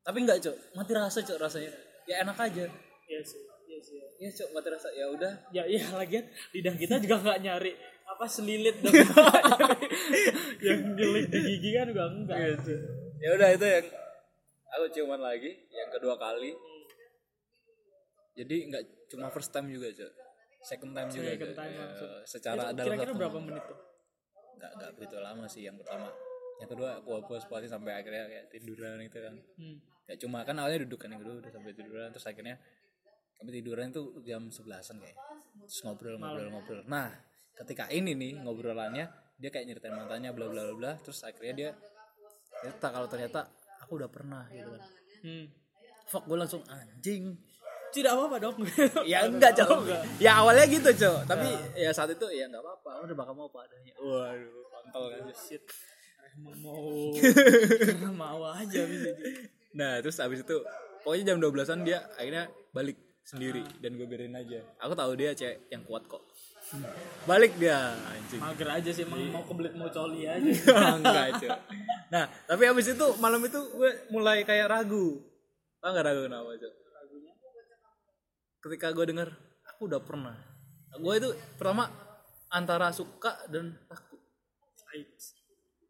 Tapi 0.03 0.19
enggak 0.19 0.39
cok. 0.43 0.57
Mati 0.75 0.93
rasa 0.95 1.19
cok 1.23 1.39
rasanya. 1.39 1.71
Ya 2.07 2.27
enak 2.27 2.35
aja. 2.35 2.67
Iya 3.07 3.21
sih 3.23 3.39
iya 3.67 3.79
sih 3.79 3.99
ya 4.19 4.31
cok 4.31 4.49
mati 4.51 4.69
rasa. 4.71 4.89
Ya 4.91 5.07
udah. 5.07 5.33
Ya 5.51 5.63
iya 5.67 5.87
lagian 5.95 6.27
lidah 6.51 6.75
kita 6.75 6.99
juga 6.99 7.17
nggak 7.23 7.39
nyari 7.43 7.73
apa 8.03 8.25
selilit 8.27 8.79
dan 8.83 8.93
yang 10.67 10.81
gelik 10.99 11.27
di 11.31 11.39
gigi 11.39 11.71
kan 11.75 11.87
juga 11.87 12.05
enggak. 12.11 12.39
Ya 13.19 13.31
udah 13.35 13.49
itu 13.55 13.67
yang 13.67 13.87
aku 14.73 14.85
ciuman 14.91 15.21
lagi 15.23 15.51
yang 15.71 15.91
kedua 15.91 16.15
kali. 16.19 16.55
Jadi 18.33 18.57
enggak 18.71 18.83
cuma 19.11 19.29
first 19.29 19.53
time 19.53 19.69
juga 19.69 19.91
cok 19.93 20.22
second 20.63 20.93
time 20.95 21.09
juga 21.11 21.29
Second 21.35 21.55
time 21.59 21.73
Ya, 21.75 21.87
secara 22.25 22.63
Itu 22.63 22.71
ada 22.73 22.83
kira-kira 22.87 23.13
berapa 23.19 23.39
menit 23.43 23.65
tuh? 23.67 23.79
Enggak 24.57 24.71
enggak 24.79 24.91
begitu 24.97 25.17
lama 25.19 25.45
sih 25.51 25.63
yang 25.67 25.77
pertama. 25.77 26.09
Yang 26.63 26.69
kedua 26.79 26.89
aku 27.03 27.11
puas 27.27 27.45
puasin 27.51 27.71
sampai 27.71 27.93
akhirnya 27.99 28.25
kayak 28.31 28.47
tiduran 28.55 29.03
itu 29.03 29.19
kan. 29.19 29.35
Hmm. 29.59 29.79
ya 30.03 30.19
cuma 30.19 30.43
kan 30.43 30.59
awalnya 30.59 30.83
duduk 30.83 31.07
kan 31.07 31.15
yang 31.15 31.23
kedua 31.23 31.39
udah 31.39 31.53
sampai 31.55 31.79
tiduran 31.79 32.11
terus 32.11 32.27
akhirnya 32.27 32.59
kami 33.39 33.55
tiduran 33.55 33.95
itu 33.95 34.03
jam 34.27 34.51
sebelasan 34.51 34.99
kayak. 35.03 35.19
Terus 35.67 35.79
ngobrol 35.87 36.19
ngobrol 36.19 36.49
ngobrol. 36.51 36.83
Nah 36.87 37.11
ketika 37.55 37.87
ini 37.91 38.15
nih 38.15 38.43
ngobrolannya 38.43 39.07
dia 39.39 39.51
kayak 39.51 39.67
nyeritain 39.67 39.95
mantannya 39.95 40.31
bla 40.31 40.47
bla 40.47 40.63
bla 40.71 40.75
bla 40.75 40.93
terus 41.03 41.23
akhirnya 41.27 41.55
dia 41.55 41.71
ternyata 42.63 42.87
kalau 42.95 43.09
ternyata 43.11 43.41
aku 43.83 43.99
udah 43.99 44.11
pernah 44.11 44.47
gitu 44.55 44.71
kan. 44.71 44.83
Hmm. 45.23 45.47
fuck 46.07 46.27
gue 46.27 46.39
langsung 46.39 46.63
anjing 46.67 47.39
tidak 47.93 48.13
apa-apa 48.17 48.37
dong 48.41 48.57
ya 49.13 49.29
enggak 49.29 49.53
cok 49.53 49.69
enggak. 49.85 50.03
ya 50.17 50.41
awalnya 50.41 50.65
gitu 50.67 50.91
cok 50.91 51.29
tapi 51.29 51.49
ya 51.77 51.93
saat 51.93 52.11
itu 52.13 52.27
ya 52.33 52.49
enggak 52.49 52.65
apa-apa 52.65 53.05
udah 53.05 53.17
bakal 53.17 53.33
mau 53.37 53.47
apa 53.53 53.69
adanya 53.69 53.95
waduh 54.01 54.65
kontol 54.73 55.05
kan 55.13 55.29
shit 55.37 55.63
Emang 56.33 56.57
mau 56.65 57.13
karena 57.85 58.11
mau 58.17 58.41
aja 58.49 58.81
bisa 58.89 59.13
jadi. 59.13 59.45
Nah 59.77 60.01
terus 60.01 60.17
abis 60.17 60.41
itu 60.41 60.57
pokoknya 61.05 61.37
jam 61.37 61.39
12an 61.45 61.81
dia 61.85 61.99
akhirnya 62.17 62.49
balik 62.73 62.97
sendiri 63.23 63.61
dan 63.85 64.01
gue 64.01 64.09
biarin 64.09 64.33
aja. 64.41 64.65
Aku 64.81 64.97
tahu 64.97 65.13
dia 65.13 65.37
cewek 65.37 65.69
yang 65.69 65.85
kuat 65.85 66.09
kok. 66.09 66.25
Balik 67.29 67.61
dia 67.61 67.93
anjing. 68.09 68.41
Mager 68.41 68.69
aja 68.73 68.91
sih 68.97 69.05
emang 69.05 69.29
mau 69.29 69.45
kebelet 69.45 69.77
mau 69.77 69.93
coli 69.93 70.25
aja. 70.25 70.41
Enggak 70.97 71.27
cuy. 71.37 71.51
Nah 72.09 72.25
tapi 72.49 72.63
abis 72.65 72.97
itu 72.97 73.07
malam 73.21 73.45
itu 73.45 73.61
gue 73.77 73.91
mulai 74.09 74.41
kayak 74.49 74.73
ragu. 74.73 75.21
Tau 75.85 75.93
gak 75.93 76.07
ragu 76.09 76.33
kenapa 76.33 76.49
cuy? 76.57 76.73
Ketika 78.63 78.95
gue 78.95 79.05
denger 79.11 79.29
aku 79.75 79.91
udah 79.91 79.99
pernah. 79.99 80.39
Gue 80.95 81.19
itu 81.19 81.35
pertama 81.59 81.91
antara 82.47 82.95
suka 82.95 83.43
dan 83.51 83.75
takut. 83.91 84.23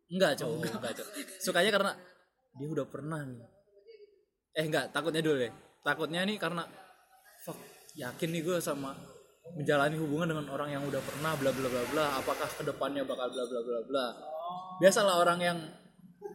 Enggak 0.09 0.41
cuy, 0.41 0.65
enggak 0.65 0.93
cuy. 0.97 1.23
Sukanya 1.37 1.71
karena 1.75 1.93
dia 2.57 2.69
udah 2.69 2.87
pernah 2.89 3.21
nih. 3.29 3.45
Eh 4.57 4.65
enggak, 4.65 4.89
takutnya 4.89 5.21
dulu 5.21 5.37
deh. 5.43 5.53
Takutnya 5.83 6.25
nih 6.25 6.39
karena 6.41 6.63
fuck, 7.45 7.59
yakin 7.99 8.29
nih 8.31 8.43
gue 8.47 8.57
sama 8.63 8.95
menjalani 9.59 9.99
hubungan 9.99 10.33
dengan 10.33 10.47
orang 10.55 10.71
yang 10.71 10.83
udah 10.87 11.03
pernah 11.03 11.35
bla 11.37 11.51
bla 11.51 11.69
bla 11.69 11.83
bla. 11.93 12.07
Apakah 12.23 12.49
ke 12.49 12.63
depannya 12.65 13.03
bakal 13.05 13.29
bla 13.29 13.45
bla 13.45 13.61
bla 13.61 13.81
bla. 13.85 14.07
Biasalah 14.79 15.21
orang 15.21 15.39
yang 15.43 15.59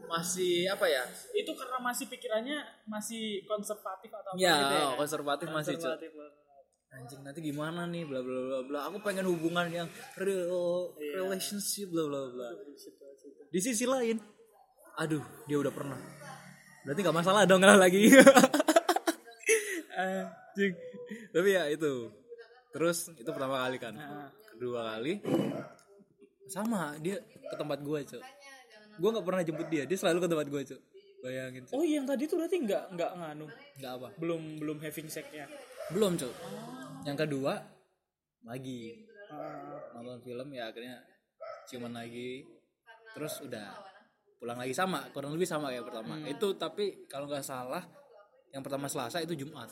masih 0.07 0.67
apa 0.71 0.87
ya? 0.87 1.03
Itu 1.35 1.51
karena 1.53 1.77
masih 1.79 2.07
pikirannya 2.07 2.57
masih 2.87 3.43
konservatif 3.45 4.09
atau 4.09 4.31
apa 4.33 4.39
Ya, 4.39 4.55
gitu 4.57 4.75
ya? 4.75 4.85
konservatif 4.95 5.47
masih 5.51 5.73
cuy. 5.75 5.83
Konservatif. 5.83 6.11
Anjing 6.87 7.19
nanti 7.21 7.39
gimana 7.43 7.83
nih 7.85 8.07
bla 8.07 8.23
bla 8.23 8.39
bla 8.47 8.59
bla. 8.63 8.79
Aku 8.87 9.03
pengen 9.03 9.27
hubungan 9.27 9.67
yang 9.67 9.87
real 10.15 10.95
relationship 10.97 11.91
bla 11.91 12.07
bla 12.07 12.21
bla. 12.31 12.49
Di 13.51 13.59
sisi 13.59 13.83
lain, 13.83 14.17
aduh 14.95 15.21
dia 15.45 15.59
udah 15.59 15.73
pernah. 15.75 15.99
Berarti 16.87 16.99
nggak 17.03 17.17
masalah 17.19 17.43
dong 17.43 17.59
kalau 17.59 17.75
lagi. 17.75 18.07
Anjing. 19.99 20.73
Tapi 21.35 21.49
ya 21.51 21.63
itu. 21.67 22.07
Terus 22.71 23.11
itu 23.13 23.29
pertama 23.35 23.59
kali 23.67 23.77
kan. 23.77 23.93
Kedua 24.55 24.95
kali 24.95 25.21
sama 26.47 26.95
dia 27.03 27.19
ke 27.19 27.55
tempat 27.59 27.83
gua, 27.83 27.99
Cok. 28.01 28.23
Gua 28.98 29.10
nggak 29.13 29.25
pernah 29.25 29.42
jemput 29.46 29.68
dia, 29.70 29.84
dia 29.86 29.98
selalu 29.98 30.25
ke 30.25 30.27
tempat 30.30 30.48
gua, 30.50 30.62
Cok. 30.66 30.82
Bayangin, 31.22 31.62
Cok. 31.66 31.74
Oh 31.74 31.84
yang 31.86 32.06
tadi 32.06 32.24
tuh 32.25 32.38
berarti 32.38 32.58
nggak 32.62 32.84
nggak 32.94 33.12
nganu, 33.18 33.46
Nggak 33.77 33.92
apa. 34.01 34.08
belum 34.18 34.42
belum 34.62 34.77
having 34.82 35.10
sex-nya. 35.10 35.46
Belum, 35.94 36.13
Cok. 36.18 36.34
Yang 37.06 37.18
kedua 37.25 37.54
lagi. 38.44 39.06
Ah, 39.27 39.92
nonton 39.98 40.24
film 40.24 40.48
ya 40.56 40.72
akhirnya 40.72 41.04
ciuman 41.68 41.94
lagi. 41.94 42.48
Terus 43.12 43.44
udah 43.44 43.75
pulang 44.38 44.58
lagi 44.62 44.72
sama. 44.72 45.04
Kurang 45.12 45.34
lebih 45.36 45.50
sama 45.50 45.74
kayak 45.74 45.86
pertama. 45.89 46.22
Itu 46.25 46.56
tapi 46.56 47.10
kalau 47.10 47.27
nggak 47.27 47.44
salah 47.44 47.84
yang 48.54 48.63
pertama 48.63 48.88
Selasa 48.88 49.20
itu 49.20 49.36
Jumat. 49.36 49.68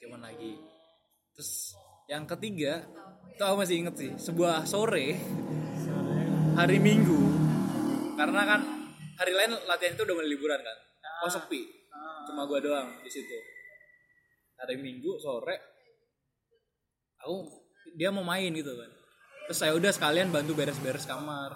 Ciuman 0.00 0.22
lagi. 0.22 0.56
Terus 1.36 1.76
yang 2.08 2.24
ketiga 2.24 2.84
itu 3.32 3.42
aku 3.42 3.56
masih 3.58 3.76
inget 3.84 3.94
sih 3.96 4.12
sebuah 4.16 4.64
sore. 4.64 5.16
hari 6.52 6.76
Minggu 6.76 7.41
karena 8.22 8.42
kan 8.46 8.60
hari 9.18 9.32
lain 9.34 9.50
latihan 9.66 9.98
itu 9.98 10.02
udah 10.06 10.14
mulai 10.14 10.30
liburan 10.30 10.60
kan. 10.62 10.78
Kok 11.26 11.30
sepi. 11.34 11.62
Cuma 12.30 12.46
gua 12.46 12.62
doang 12.62 13.02
di 13.02 13.10
situ. 13.10 13.34
Hari 14.62 14.78
Minggu 14.78 15.18
sore 15.18 15.58
aku 17.18 17.50
dia 17.98 18.14
mau 18.14 18.22
main 18.22 18.54
gitu 18.54 18.78
kan. 18.78 18.90
Terus 19.50 19.58
saya 19.58 19.74
udah 19.74 19.90
sekalian 19.90 20.30
bantu 20.30 20.54
beres-beres 20.54 21.02
kamar. 21.02 21.50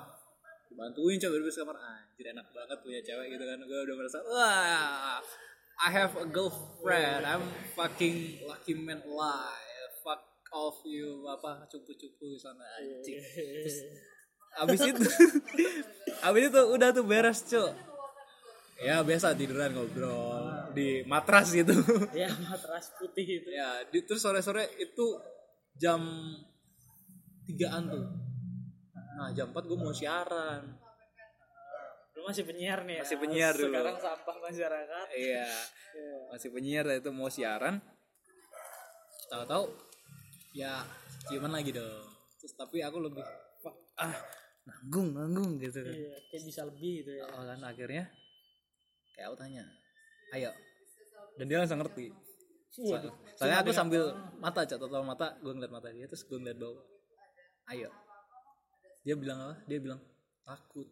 Bantuin 0.74 1.22
coba 1.22 1.38
beres 1.38 1.54
kamar. 1.54 1.78
Anjir 1.78 2.34
enak 2.34 2.50
banget 2.50 2.78
punya 2.82 3.00
cewek 3.06 3.38
gitu 3.38 3.44
kan. 3.46 3.58
Gue 3.62 3.78
udah 3.86 3.94
merasa 3.94 4.18
wah 4.26 5.22
I 5.76 5.88
have 5.94 6.18
a 6.18 6.26
girlfriend. 6.26 7.22
I'm 7.22 7.46
fucking 7.78 8.42
lucky 8.42 8.74
man 8.74 9.06
alive. 9.06 9.94
Fuck 10.02 10.50
off 10.50 10.82
you. 10.82 11.30
Apa 11.30 11.62
cupu-cupu 11.70 12.34
sana 12.34 12.66
anjing. 12.82 13.22
terus 13.62 13.78
abis 14.64 14.80
itu 14.92 15.04
abis 16.26 16.42
itu 16.48 16.60
udah 16.72 16.88
tuh 16.94 17.04
beres 17.04 17.40
cuk 17.44 17.72
ya 18.80 19.00
biasa 19.00 19.36
tiduran 19.36 19.72
ngobrol 19.72 20.72
di 20.76 21.04
matras 21.08 21.52
gitu 21.52 21.72
ya 22.16 22.28
matras 22.44 22.92
putih 23.00 23.40
itu. 23.40 23.48
ya 23.48 23.80
di, 23.88 24.04
terus 24.04 24.20
sore-sore 24.20 24.68
itu 24.80 25.16
jam 25.76 26.04
tigaan 27.48 27.88
tuh 27.88 28.04
nah 29.16 29.32
jam 29.32 29.48
4 29.52 29.64
gue 29.64 29.78
mau 29.78 29.92
siaran 29.92 30.84
Lu 32.16 32.24
masih 32.24 32.48
penyiar 32.48 32.80
nih. 32.88 32.96
Masih 33.04 33.20
ya. 33.20 33.22
penyiar 33.28 33.52
dulu. 33.52 33.76
Sekarang 33.76 33.98
sampah 34.00 34.36
masyarakat. 34.40 35.06
iya 35.20 35.44
masih 36.32 36.48
penyiar 36.52 36.84
itu 36.92 37.10
mau 37.12 37.30
siaran 37.30 37.80
tahu-tahu 39.30 39.72
ya 40.54 40.84
ciuman 41.26 41.52
lagi 41.52 41.74
dong 41.74 42.06
terus 42.38 42.54
tapi 42.54 42.84
aku 42.84 43.02
lebih 43.02 43.24
ah 43.98 44.14
nanggung 44.66 45.08
nanggung 45.14 45.50
gitu 45.62 45.78
kan. 45.78 45.94
Iya, 45.94 46.14
kayak 46.26 46.42
bisa 46.42 46.60
lebih 46.66 46.92
gitu 47.06 47.10
ya. 47.22 47.24
Oh, 47.30 47.42
kan 47.46 47.60
akhirnya 47.62 48.04
kayak 49.14 49.26
aku 49.30 49.36
tanya 49.38 49.64
ayo. 50.34 50.50
Dan 51.38 51.46
dia 51.46 51.58
langsung 51.62 51.78
ngerti. 51.78 52.10
So- 52.74 52.98
soalnya 53.38 53.64
aku 53.64 53.72
sambil 53.72 54.12
mata 54.36 54.66
cat 54.68 54.76
atau 54.76 55.00
mata 55.00 55.38
gue 55.40 55.52
ngeliat 55.54 55.72
mata 55.72 55.88
dia 55.88 56.04
terus 56.10 56.26
gue 56.26 56.36
ngeliat 56.36 56.58
bawah. 56.58 56.82
Ayo. 57.72 57.88
Dia 59.06 59.14
bilang 59.14 59.38
apa? 59.38 59.54
Dia 59.70 59.78
bilang 59.78 60.00
takut. 60.42 60.88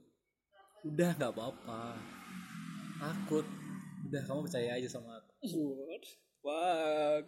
Udah 0.86 1.10
nggak 1.18 1.32
apa-apa. 1.34 1.98
Takut. 3.02 3.46
Udah 4.06 4.22
kamu 4.22 4.40
percaya 4.46 4.70
aja 4.78 4.88
sama 4.88 5.18
aku. 5.18 5.34
Fuck. 6.44 7.26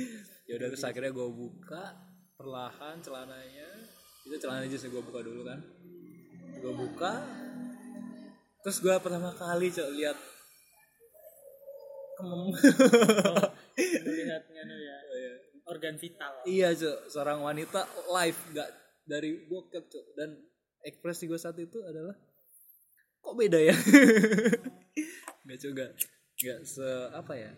ya 0.48 0.52
udah 0.60 0.68
terus 0.70 0.84
akhirnya 0.86 1.10
gue 1.10 1.28
buka 1.32 1.96
perlahan 2.38 3.02
celananya. 3.02 3.68
Itu 4.28 4.36
celana 4.38 4.62
aja 4.62 4.76
sih 4.76 4.92
gue 4.92 5.02
buka 5.02 5.24
dulu 5.24 5.42
kan 5.42 5.58
gue 6.56 6.72
buka. 6.72 7.12
Terus 8.64 8.78
gue 8.80 8.94
pertama 9.00 9.30
kali 9.36 9.68
cok 9.68 9.90
lihat. 9.96 10.18
Kemem. 12.16 12.42
Nganu 14.48 14.76
ya. 14.80 14.96
Organ 15.68 16.00
vital. 16.00 16.32
iya 16.48 16.72
cok. 16.72 17.12
Seorang 17.12 17.44
wanita 17.44 17.84
live 18.08 18.40
gak 18.56 18.70
dari 19.04 19.44
bokep 19.44 19.84
cok. 19.88 20.06
Dan 20.16 20.40
ekspresi 20.80 21.28
gue 21.28 21.40
saat 21.40 21.60
itu 21.60 21.80
adalah 21.84 22.16
kok 23.18 23.34
beda 23.36 23.58
ya? 23.60 23.76
Nggak 25.48 25.60
juga 25.64 25.86
nggak 26.38 26.60
se 26.62 26.88
apa 27.10 27.34
ya? 27.34 27.50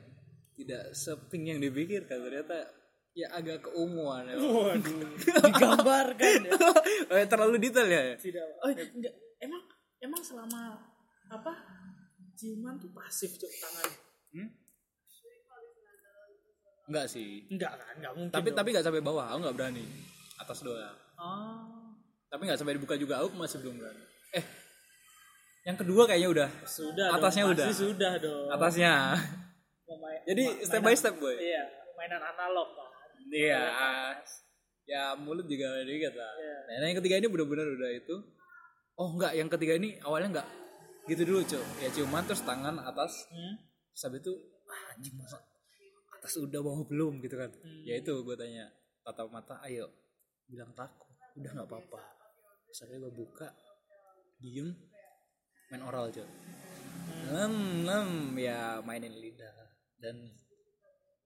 Tidak 0.57 0.95
seping 0.97 1.53
yang 1.53 1.61
dipikirkan. 1.61 2.23
Ternyata 2.23 2.80
ya 3.13 3.27
agak 3.31 3.59
keumuan 3.61 4.23
ya. 4.25 4.35
Waduh. 4.35 5.03
Digambarkan 5.19 6.39
ya. 6.43 6.53
Oh, 7.07 7.17
ya, 7.17 7.27
terlalu 7.27 7.57
detail 7.59 7.87
ya 7.87 8.03
Tidak. 8.15 8.47
Oh, 8.61 8.71
enggak. 8.71 9.15
Emang 9.39 9.63
emang 9.99 10.21
selama 10.21 10.79
apa? 11.29 11.53
Ciuman 12.33 12.77
tuh 12.77 12.89
pasif 12.91 13.35
cok 13.35 13.53
tangan. 13.53 13.89
enggak 16.87 17.07
sih 17.07 17.47
Enggak 17.49 17.73
kan? 17.73 17.93
Enggak 17.95 18.13
mungkin. 18.15 18.33
tapi 18.33 18.49
dong. 18.49 18.57
tapi 18.57 18.69
nggak 18.71 18.83
sampai 18.83 18.99
bawah 19.01 19.27
aku 19.29 19.39
nggak 19.41 19.55
berani 19.55 19.85
atas 20.37 20.59
doang 20.61 20.97
Oh. 21.15 21.95
tapi 22.27 22.49
nggak 22.49 22.57
sampai 22.57 22.75
dibuka 22.75 22.97
juga 22.97 23.21
aku 23.21 23.37
masih 23.37 23.61
belum 23.61 23.77
berani 23.77 24.05
eh 24.33 24.45
yang 25.63 25.77
kedua 25.77 26.03
kayaknya 26.05 26.29
udah 26.33 26.49
Sudah 26.65 27.13
Atasnya 27.13 27.45
dong. 27.45 27.53
udah. 27.53 27.67
Pasti 27.69 27.79
sudah 27.79 28.13
dong. 28.19 28.47
atasnya 28.51 28.93
jadi 30.25 30.45
step 30.63 30.81
by 30.81 30.95
step 30.95 31.15
boy 31.15 31.37
Iya, 31.37 31.63
mainan 31.95 32.23
analog 32.25 32.69
kan. 32.73 32.90
Iya 33.31 33.63
ya 34.91 35.15
mulut 35.15 35.47
juga 35.47 35.71
ada 35.71 35.87
dikit 35.87 36.15
lah 36.19 36.33
Iya. 36.35 36.57
nah 36.83 36.87
yang 36.91 36.99
ketiga 36.99 37.17
ini 37.23 37.27
benar-benar 37.31 37.67
udah 37.71 37.91
itu. 37.95 38.17
Oh 38.99 39.09
enggak 39.17 39.33
yang 39.39 39.49
ketiga 39.49 39.79
ini 39.79 39.97
awalnya 40.03 40.29
enggak. 40.39 40.49
Gitu 41.07 41.23
dulu 41.25 41.41
cuy 41.47 41.65
ya 41.81 41.89
ciuman 41.95 42.27
terus 42.27 42.43
tangan 42.43 42.77
atas. 42.83 43.31
Hmm? 43.31 43.55
terus 43.91 44.03
habis 44.07 44.21
itu 44.23 44.33
ah, 44.67 44.95
anjing 44.95 45.15
masa 45.19 45.39
atas 46.15 46.37
udah 46.37 46.61
bawah 46.61 46.83
belum 46.85 47.23
gitu 47.23 47.39
kan. 47.39 47.51
Hmm. 47.51 47.83
ya 47.87 47.97
itu 47.97 48.13
gue 48.13 48.35
tanya 48.35 48.67
tatap 49.07 49.31
mata 49.31 49.63
ayo. 49.67 49.87
Bilang 50.51 50.75
takut. 50.75 51.07
Udah 51.39 51.51
nggak 51.55 51.69
apa-apa. 51.71 52.01
Terus 52.67 52.79
akhirnya 52.83 53.01
gue 53.09 53.15
buka 53.15 53.49
diem 54.43 54.75
main 55.71 55.83
oral 55.87 56.11
cuy 56.11 56.27
lem 57.31 57.87
lem 57.87 58.11
ya 58.43 58.83
mainin 58.83 59.15
lidah. 59.15 59.55
Dan 60.03 60.19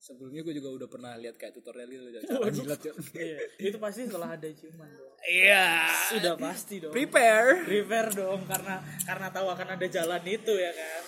sebelumnya 0.04 0.44
gue 0.44 0.54
juga 0.60 0.68
udah 0.76 0.88
pernah 0.92 1.16
lihat 1.16 1.40
kayak 1.40 1.56
tutorial 1.56 1.88
gitu 1.88 2.04
cara 2.28 2.52
jilat. 2.52 2.80
Iya. 3.16 3.38
Itu 3.56 3.76
pasti 3.80 4.04
setelah 4.04 4.36
ada 4.36 4.48
ciuman 4.52 4.88
dong. 4.92 5.16
iya 5.24 5.88
Sudah 6.12 6.36
pasti 6.36 6.84
dong. 6.84 6.92
prepare 6.92 7.64
Prepare 7.64 8.12
dong 8.12 8.44
karena 8.44 8.84
karena 9.08 9.28
tahu 9.32 9.48
akan 9.48 9.68
ada 9.80 9.86
jalan 9.88 10.22
itu 10.28 10.52
ya 10.52 10.72
kan. 10.76 11.02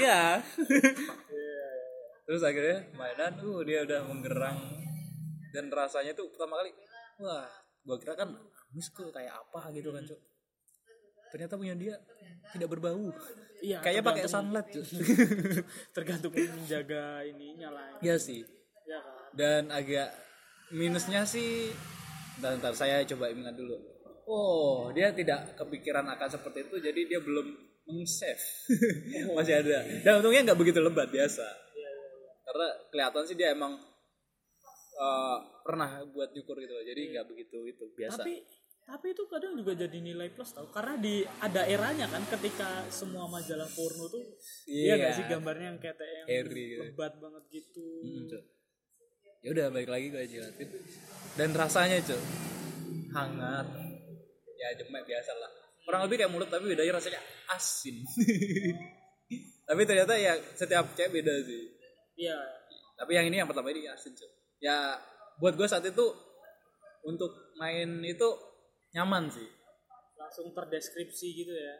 Iya. 0.00 0.22
Terus 2.24 2.40
akhirnya 2.40 2.88
mainan, 2.96 3.36
uh 3.36 3.60
dia 3.68 3.84
udah 3.84 4.00
menggerang 4.08 4.58
dan 5.52 5.68
rasanya 5.68 6.12
tuh 6.12 6.28
pertama 6.28 6.60
kali, 6.60 6.72
wah, 7.24 7.48
gua 7.84 7.96
kira 7.96 8.12
kan 8.16 8.36
amis 8.36 8.88
kok 8.92 9.12
kayak 9.12 9.32
apa 9.32 9.72
gitu 9.76 9.92
kan 9.92 10.04
cok. 10.04 10.20
Ternyata 11.32 11.54
punya 11.56 11.74
dia 11.76 11.94
tidak 12.52 12.68
berbau. 12.72 13.12
Iya, 13.58 13.82
kayaknya 13.82 14.04
pakai 14.06 14.24
sunlight 14.30 14.70
tergantung 15.96 16.30
menjaga 16.30 17.26
ininya 17.26 17.74
lah. 17.74 17.98
ya 17.98 18.14
sih. 18.14 18.46
Ya 18.88 19.04
kan. 19.04 19.36
dan 19.36 19.62
agak 19.68 20.08
minusnya 20.72 21.28
sih 21.28 21.68
ntar, 22.40 22.56
ntar 22.56 22.72
saya 22.72 23.04
coba 23.04 23.28
ingat 23.28 23.52
dulu. 23.52 23.76
Oh 24.28 24.88
dia 24.92 25.12
tidak 25.12 25.56
kepikiran 25.56 26.08
akan 26.08 26.28
seperti 26.28 26.68
itu 26.68 26.76
jadi 26.80 27.00
dia 27.04 27.20
belum 27.20 27.46
meng-save. 27.88 28.40
Masih 29.36 29.60
ada. 29.64 29.78
Dan 30.04 30.20
untungnya 30.20 30.52
nggak 30.52 30.60
begitu 30.60 30.78
lebat 30.80 31.08
biasa. 31.08 31.44
Karena 32.48 32.68
kelihatan 32.88 33.24
sih 33.28 33.36
dia 33.36 33.52
emang 33.52 33.76
eh, 34.96 35.38
pernah 35.64 36.00
buat 36.08 36.32
nyukur 36.32 36.56
gitu 36.60 36.72
loh 36.72 36.84
jadi 36.84 37.02
nggak 37.16 37.26
begitu 37.28 37.58
itu 37.68 37.84
biasa. 37.96 38.24
Tapi 38.24 38.40
tapi 38.88 39.12
itu 39.12 39.28
kadang 39.28 39.52
juga 39.52 39.76
jadi 39.76 39.98
nilai 40.00 40.32
plus 40.32 40.48
tau 40.48 40.64
karena 40.72 40.96
di 40.96 41.20
ada 41.20 41.68
eranya 41.68 42.08
kan 42.08 42.24
ketika 42.26 42.88
semua 42.88 43.28
majalah 43.28 43.68
porno 43.68 44.08
tuh 44.08 44.24
iya 44.64 44.84
Iya. 44.88 44.94
nggak 44.96 45.12
sih 45.12 45.24
gambarnya 45.28 45.66
yang 45.68 45.78
kayak 45.78 45.96
yang 46.00 46.26
Hairy 46.26 46.64
gitu. 46.72 46.80
lebat 46.88 47.12
banget 47.20 47.44
gitu. 47.52 47.84
Hmm, 48.00 48.24
ya 49.38 49.48
udah 49.52 49.66
balik 49.68 49.88
lagi 49.88 50.06
gue 50.08 50.24
jilatin. 50.26 50.68
Dan 51.36 51.52
rasanya 51.52 52.00
cuy 52.00 52.16
hangat. 53.12 53.66
Ya 54.56 54.68
jemek 54.74 55.04
biasa 55.04 55.32
lah. 55.36 55.50
Kurang 55.84 56.08
lebih 56.08 56.16
kayak 56.18 56.32
mulut 56.32 56.48
tapi 56.48 56.64
bedanya 56.66 56.96
rasanya 56.96 57.20
asin. 57.52 57.96
Tapi 59.68 59.84
ternyata 59.84 60.16
ya 60.16 60.32
setiap 60.56 60.96
cewek 60.96 61.12
beda 61.12 61.44
sih. 61.44 61.62
Iya. 62.16 62.40
Tapi 62.96 63.12
yang 63.12 63.28
ini 63.28 63.36
yang 63.36 63.46
pertama 63.46 63.68
ini 63.68 63.84
asin 63.84 64.16
cuy 64.16 64.32
ya 64.58 64.96
buat 65.38 65.54
gue 65.54 65.68
saat 65.68 65.84
itu 65.84 66.02
untuk 67.04 67.30
main 67.54 68.02
itu 68.02 68.26
nyaman 68.94 69.28
sih. 69.28 69.48
Langsung 70.18 70.52
terdeskripsi 70.52 71.26
gitu 71.44 71.52
ya. 71.52 71.76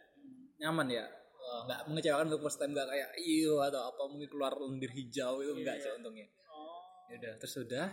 Nyaman 0.67 0.89
ya? 0.91 1.07
Nggak 1.39 1.81
mengecewakan 1.89 2.27
untuk 2.29 2.43
first 2.45 2.61
time 2.61 2.77
nggak 2.77 2.89
kayak 2.89 3.11
iyo 3.21 3.63
atau 3.65 3.89
apa 3.89 4.03
mungkin 4.11 4.29
keluar 4.29 4.53
lendir 4.59 4.93
hijau 4.93 5.41
itu 5.41 5.53
enggak 5.57 5.81
sih 5.81 5.91
untungnya. 5.97 6.29
Oh. 6.53 6.83
Ya 7.09 7.15
udah 7.25 7.33
terus 7.41 7.55
sudah 7.57 7.87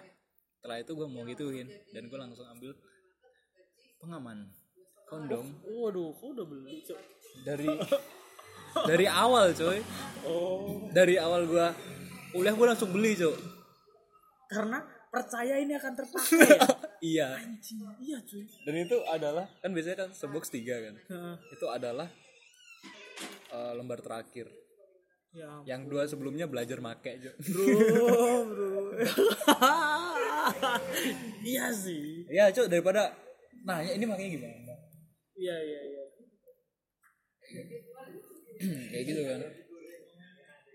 setelah 0.60 0.78
itu 0.82 0.92
gue 0.98 1.08
mau 1.08 1.24
gituin 1.24 1.68
dan 1.94 2.04
gue 2.10 2.20
langsung 2.20 2.46
ambil 2.50 2.76
pengaman. 4.02 4.52
Kondom. 5.06 5.46
Waduh 5.64 6.12
kok 6.18 6.28
udah 6.36 6.46
beli 6.50 6.82
cok 6.84 7.00
dari 7.46 7.70
dari 8.90 9.06
awal 9.08 9.56
coy. 9.56 9.80
Oh. 10.28 10.90
Dari 10.92 11.16
awal 11.16 11.48
gue 11.48 11.68
kuliah 12.36 12.52
gue 12.52 12.68
langsung 12.68 12.92
beli 12.92 13.16
coy 13.16 13.56
karena 14.50 14.80
percaya 15.10 15.56
ini 15.58 15.74
akan 15.74 15.94
terpakai 15.96 16.40
iya. 17.06 17.28
Anjing, 17.38 17.78
iya 18.02 18.18
cuy. 18.26 18.44
Dan 18.66 18.76
itu 18.82 18.98
adalah 19.06 19.46
kan 19.62 19.70
biasanya 19.70 19.98
kan 20.06 20.10
sebox 20.18 20.50
tiga 20.50 20.76
kan? 20.82 20.96
Heeh. 20.98 21.36
itu 21.54 21.66
adalah 21.70 22.08
eh, 23.54 23.72
lembar 23.78 24.02
terakhir. 24.02 24.50
Ya 25.36 25.52
yang 25.68 25.92
dua 25.92 26.08
sebelumnya 26.08 26.48
belajar 26.48 26.80
make 26.80 27.20
bro 27.44 28.48
bro. 28.48 28.96
Iya 31.46 31.74
sih. 31.74 32.26
Iya 32.30 32.54
coy 32.54 32.70
daripada 32.70 33.14
nanya 33.66 33.92
ini 33.98 34.06
makanya 34.06 34.30
gimana? 34.38 34.74
Iya 35.36 35.56
iya 35.60 35.80
iya. 35.84 36.04
Kayak 38.94 39.04
gitu 39.10 39.22
kan. 39.26 39.40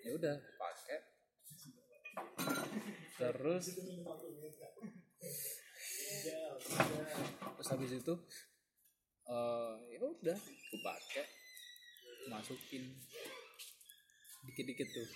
Ya 0.05 0.11
udah. 0.19 0.37
Pakai. 0.59 0.99
Terus 3.17 3.65
terus 7.57 7.69
habis 7.73 7.91
itu 7.99 8.15
eh 9.31 9.75
ya 9.95 9.99
udah 10.03 10.39
aku 10.39 10.77
pakai 10.83 11.25
masukin 12.29 12.85
dikit-dikit 14.49 14.89
tuh. 14.91 15.09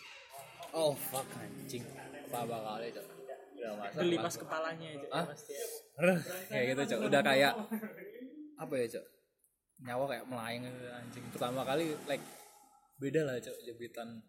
Oh 0.74 0.92
fuck 0.92 1.26
anjing. 1.38 1.84
Apa 2.34 2.58
udah 3.64 3.72
masak 3.80 4.00
beli 4.04 4.16
pas 4.20 4.34
kepalanya 4.36 4.88
aja 4.92 5.06
Ah? 5.08 5.24
pasti 5.24 5.52
ya. 5.56 5.66
Kayak 6.52 6.64
gitu 6.74 6.82
cok. 6.94 7.00
Udah 7.08 7.20
kayak 7.24 7.52
apa 8.60 8.74
ya 8.76 8.86
cok? 8.98 9.06
Nyawa 9.84 10.04
kayak 10.10 10.24
melayang 10.28 10.64
anjing. 10.68 11.24
Pertama 11.32 11.64
kali 11.64 11.96
like 12.04 12.24
beda 13.00 13.20
lah 13.26 13.40
cok 13.40 13.56
jepitan 13.64 14.20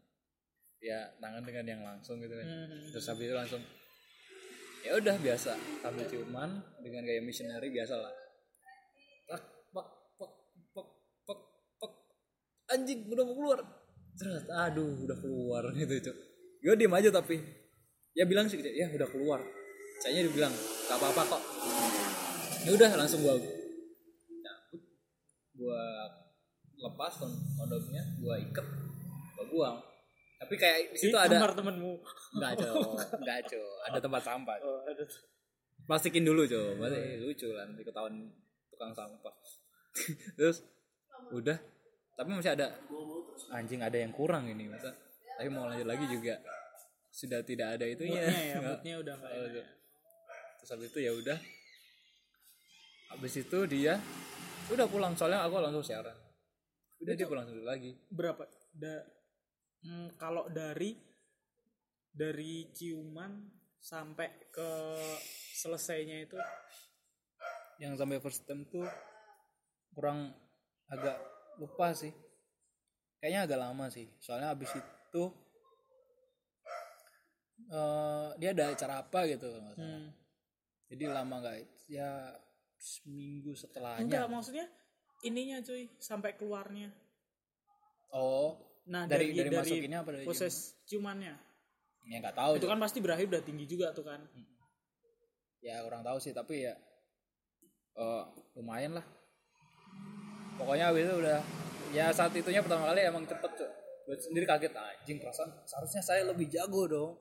ya 0.80 1.10
tangan 1.18 1.42
dengan 1.42 1.66
yang 1.66 1.82
langsung 1.82 2.22
gitu 2.22 2.36
kan. 2.38 2.46
Hmm. 2.46 2.92
terus 2.94 3.06
habis 3.10 3.26
itu 3.26 3.36
langsung 3.36 3.62
ya 4.86 4.92
udah 5.02 5.16
biasa. 5.18 5.52
Sambil 5.82 6.06
ciuman 6.06 6.62
dengan 6.86 7.02
gaya 7.02 7.22
missionary 7.26 7.74
biasa 7.74 7.98
lah. 7.98 8.14
Tak 9.26 9.42
pak 9.74 9.88
pak 10.22 10.32
pak 10.78 10.88
pak 11.26 11.40
pak. 11.82 11.92
Anjing 12.70 13.10
udah 13.10 13.24
mau 13.26 13.34
keluar. 13.34 13.60
Ceret, 14.16 14.48
aduh 14.48 14.96
udah 15.04 15.18
keluar 15.20 15.64
gitu 15.76 15.92
cok 16.00 16.18
gue 16.66 16.74
diem 16.74 16.94
aja 16.98 17.10
tapi. 17.14 17.38
Ya 18.18 18.26
bilang 18.26 18.50
sih 18.50 18.58
ya 18.58 18.90
udah 18.90 19.06
keluar. 19.12 19.38
Saya 20.02 20.26
dibilang 20.26 20.52
gak 20.90 20.98
apa-apa 20.98 21.38
kok. 21.38 21.44
Ya 22.66 22.74
udah 22.74 22.90
langsung 22.98 23.22
gua 23.22 23.38
cabut. 23.38 24.82
Gua 25.54 25.82
lepas 26.76 27.14
kon- 27.22 27.44
kondomnya 27.54 28.04
gua 28.18 28.36
ikat 28.42 28.66
gua 29.36 29.46
buang 29.52 29.78
tapi 30.36 30.54
kayak 30.60 30.78
di 30.94 30.98
situ 31.00 31.16
ada 31.16 31.40
kamar 31.40 31.56
temenmu. 31.56 31.94
Enggak 32.36 32.52
cok. 32.60 32.76
Enggak 33.24 33.40
cok. 33.48 33.76
Ada 33.88 34.00
tempat 34.04 34.22
sampah 34.22 34.56
oh 34.62 34.80
ada 34.84 35.04
plastikin 35.86 36.24
dulu 36.28 36.44
cok. 36.44 36.70
Berarti 36.78 37.00
lucu 37.24 37.48
lah 37.56 37.64
nanti 37.68 37.84
ketahuan 37.84 38.16
tukang 38.72 38.92
sampah. 38.92 39.34
Terus 40.38 40.64
udah. 41.32 41.58
Tapi 42.16 42.30
masih 42.32 42.56
ada. 42.56 42.68
Anjing 43.52 43.84
ada 43.84 43.98
yang 44.00 44.12
kurang 44.16 44.48
ini 44.48 44.72
masa 44.72 44.96
tapi 45.36 45.52
mau 45.52 45.68
lanjut 45.68 45.84
lagi 45.88 46.06
juga. 46.08 46.40
Sudah 47.12 47.44
tidak 47.44 47.80
ada 47.80 47.86
itunya. 47.88 48.24
Moodnya 48.24 48.44
ya 48.44 48.58
moodnya 48.68 48.96
udah 49.04 49.16
Oh, 49.20 49.44
gitu. 49.48 49.60
ya. 49.60 49.66
terus 50.60 50.70
habis 50.72 50.88
itu 50.92 51.00
ya 51.04 51.12
udah. 51.12 51.38
Habis 53.16 53.34
itu 53.40 53.60
dia 53.68 53.94
udah 54.72 54.88
pulang 54.90 55.14
soalnya 55.16 55.44
aku 55.44 55.60
langsung 55.60 55.84
siaran. 55.84 56.16
Udah 57.04 57.14
dia 57.16 57.28
pulang 57.28 57.48
dulu 57.48 57.64
lagi. 57.68 57.96
berapa? 58.12 58.44
Da 58.76 59.04
hmm, 59.86 60.18
kalau 60.18 60.50
dari 60.50 60.98
dari 62.10 62.74
ciuman 62.74 63.46
sampai 63.78 64.50
ke 64.50 64.70
selesainya 65.54 66.26
itu 66.26 66.40
yang 67.78 67.94
sampai 67.94 68.18
first 68.24 68.48
time 68.48 68.66
tuh 68.66 68.88
kurang 69.94 70.32
agak 70.90 71.20
lupa 71.60 71.92
sih. 71.92 72.12
Kayaknya 73.20 73.42
agak 73.46 73.60
lama 73.60 73.86
sih. 73.92 74.08
Soalnya 74.20 74.56
habis 74.56 74.72
itu 74.74 75.24
eh 77.66 78.30
dia 78.38 78.52
ada 78.52 78.76
acara 78.76 79.00
apa 79.00 79.26
gitu 79.32 79.48
hmm. 79.48 80.12
jadi 80.92 81.08
lama 81.08 81.40
nggak 81.42 81.88
ya 81.90 82.36
seminggu 82.78 83.56
setelahnya. 83.58 84.06
Enggak 84.06 84.28
maksudnya 84.30 84.68
ininya 85.26 85.64
cuy 85.66 85.90
sampai 85.98 86.38
keluarnya. 86.38 86.94
Oh 88.14 88.65
nah 88.86 89.10
dari 89.10 89.34
dari 89.34 89.50
dari, 89.50 89.58
masukinnya 89.58 90.00
apa 90.06 90.10
dari 90.14 90.26
proses 90.30 90.78
ciumannya 90.86 91.34
ciuman? 91.34 92.06
ya 92.06 92.18
nggak 92.22 92.38
tahu 92.38 92.52
itu 92.62 92.68
kan 92.70 92.78
pasti 92.78 92.98
berakhir 93.02 93.26
udah 93.34 93.44
tinggi 93.44 93.66
juga 93.66 93.90
tuh 93.90 94.06
kan. 94.06 94.22
Ya 95.66 95.82
kurang 95.82 96.06
tahu 96.06 96.22
sih 96.22 96.30
tapi 96.30 96.70
ya 96.70 96.78
eh, 97.98 98.24
lumayan 98.54 99.02
lah. 99.02 99.06
Pokoknya 100.62 100.94
habis 100.94 101.10
itu 101.10 101.16
udah 101.18 101.40
ya 101.92 102.14
saat 102.14 102.32
itunya 102.38 102.62
pertama 102.62 102.94
kali 102.94 103.02
emang 103.02 103.26
cepet 103.26 103.52
tuh 103.58 103.72
gue 104.06 104.16
sendiri 104.22 104.46
kaget 104.46 104.74
anjing 104.78 105.18
perasaan 105.18 105.50
seharusnya 105.66 106.02
saya 106.06 106.22
lebih 106.30 106.46
jago 106.46 106.86
dong. 106.86 107.12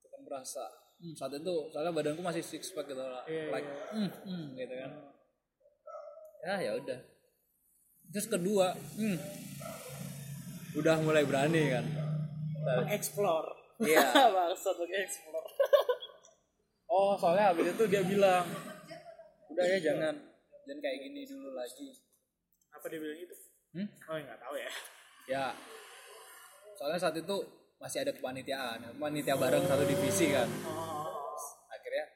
Itu 0.00 0.08
kan 0.08 0.20
berasa 0.24 0.64
hmm, 0.96 1.12
saat 1.12 1.36
itu 1.36 1.54
soalnya 1.68 1.92
badanku 1.92 2.24
masih 2.24 2.40
six 2.40 2.72
pack 2.72 2.88
gitu 2.88 3.04
lah. 3.04 3.20
Iya, 3.28 3.52
like 3.52 3.68
iya. 3.68 3.84
hmm, 3.92 4.10
hmm, 4.24 4.46
gitu 4.56 4.74
kan. 4.80 4.90
Ya 6.46 6.54
ya 6.64 6.72
udah. 6.80 6.98
Terus 8.16 8.26
kedua 8.32 8.72
hmm, 8.96 9.18
udah 10.76 10.96
mulai 11.00 11.24
berani 11.24 11.62
kan 11.72 11.84
explore 12.88 13.48
Iya. 13.76 14.00
maksud 14.36 14.76
explore 14.82 15.48
Oh, 16.86 17.18
soalnya 17.18 17.50
habis 17.50 17.74
itu 17.74 17.84
dia 17.90 17.98
bilang, 18.00 18.46
udah 19.50 19.64
ya 19.66 19.78
jangan, 19.82 20.14
jangan 20.62 20.78
kayak 20.80 20.98
gini 21.02 21.26
dulu 21.26 21.50
lagi. 21.52 21.92
apa 22.70 22.86
dia 22.86 22.98
bilang 22.98 23.18
itu 23.18 23.36
Hmm? 23.74 23.88
oh 24.06 24.16
nggak 24.16 24.38
tahu 24.38 24.54
ya 24.56 24.70
Ya, 25.26 25.44
soalnya 26.72 26.96
saat 26.96 27.18
itu 27.18 27.36
masih 27.76 28.00
ada 28.00 28.14
kepanitiaan, 28.14 28.96
panitia 28.96 29.34
bareng 29.34 29.66
satu 29.66 29.84
divisi 29.84 30.30
kan. 30.30 30.48
oh 30.64 31.28
Akhirnya, 31.68 32.06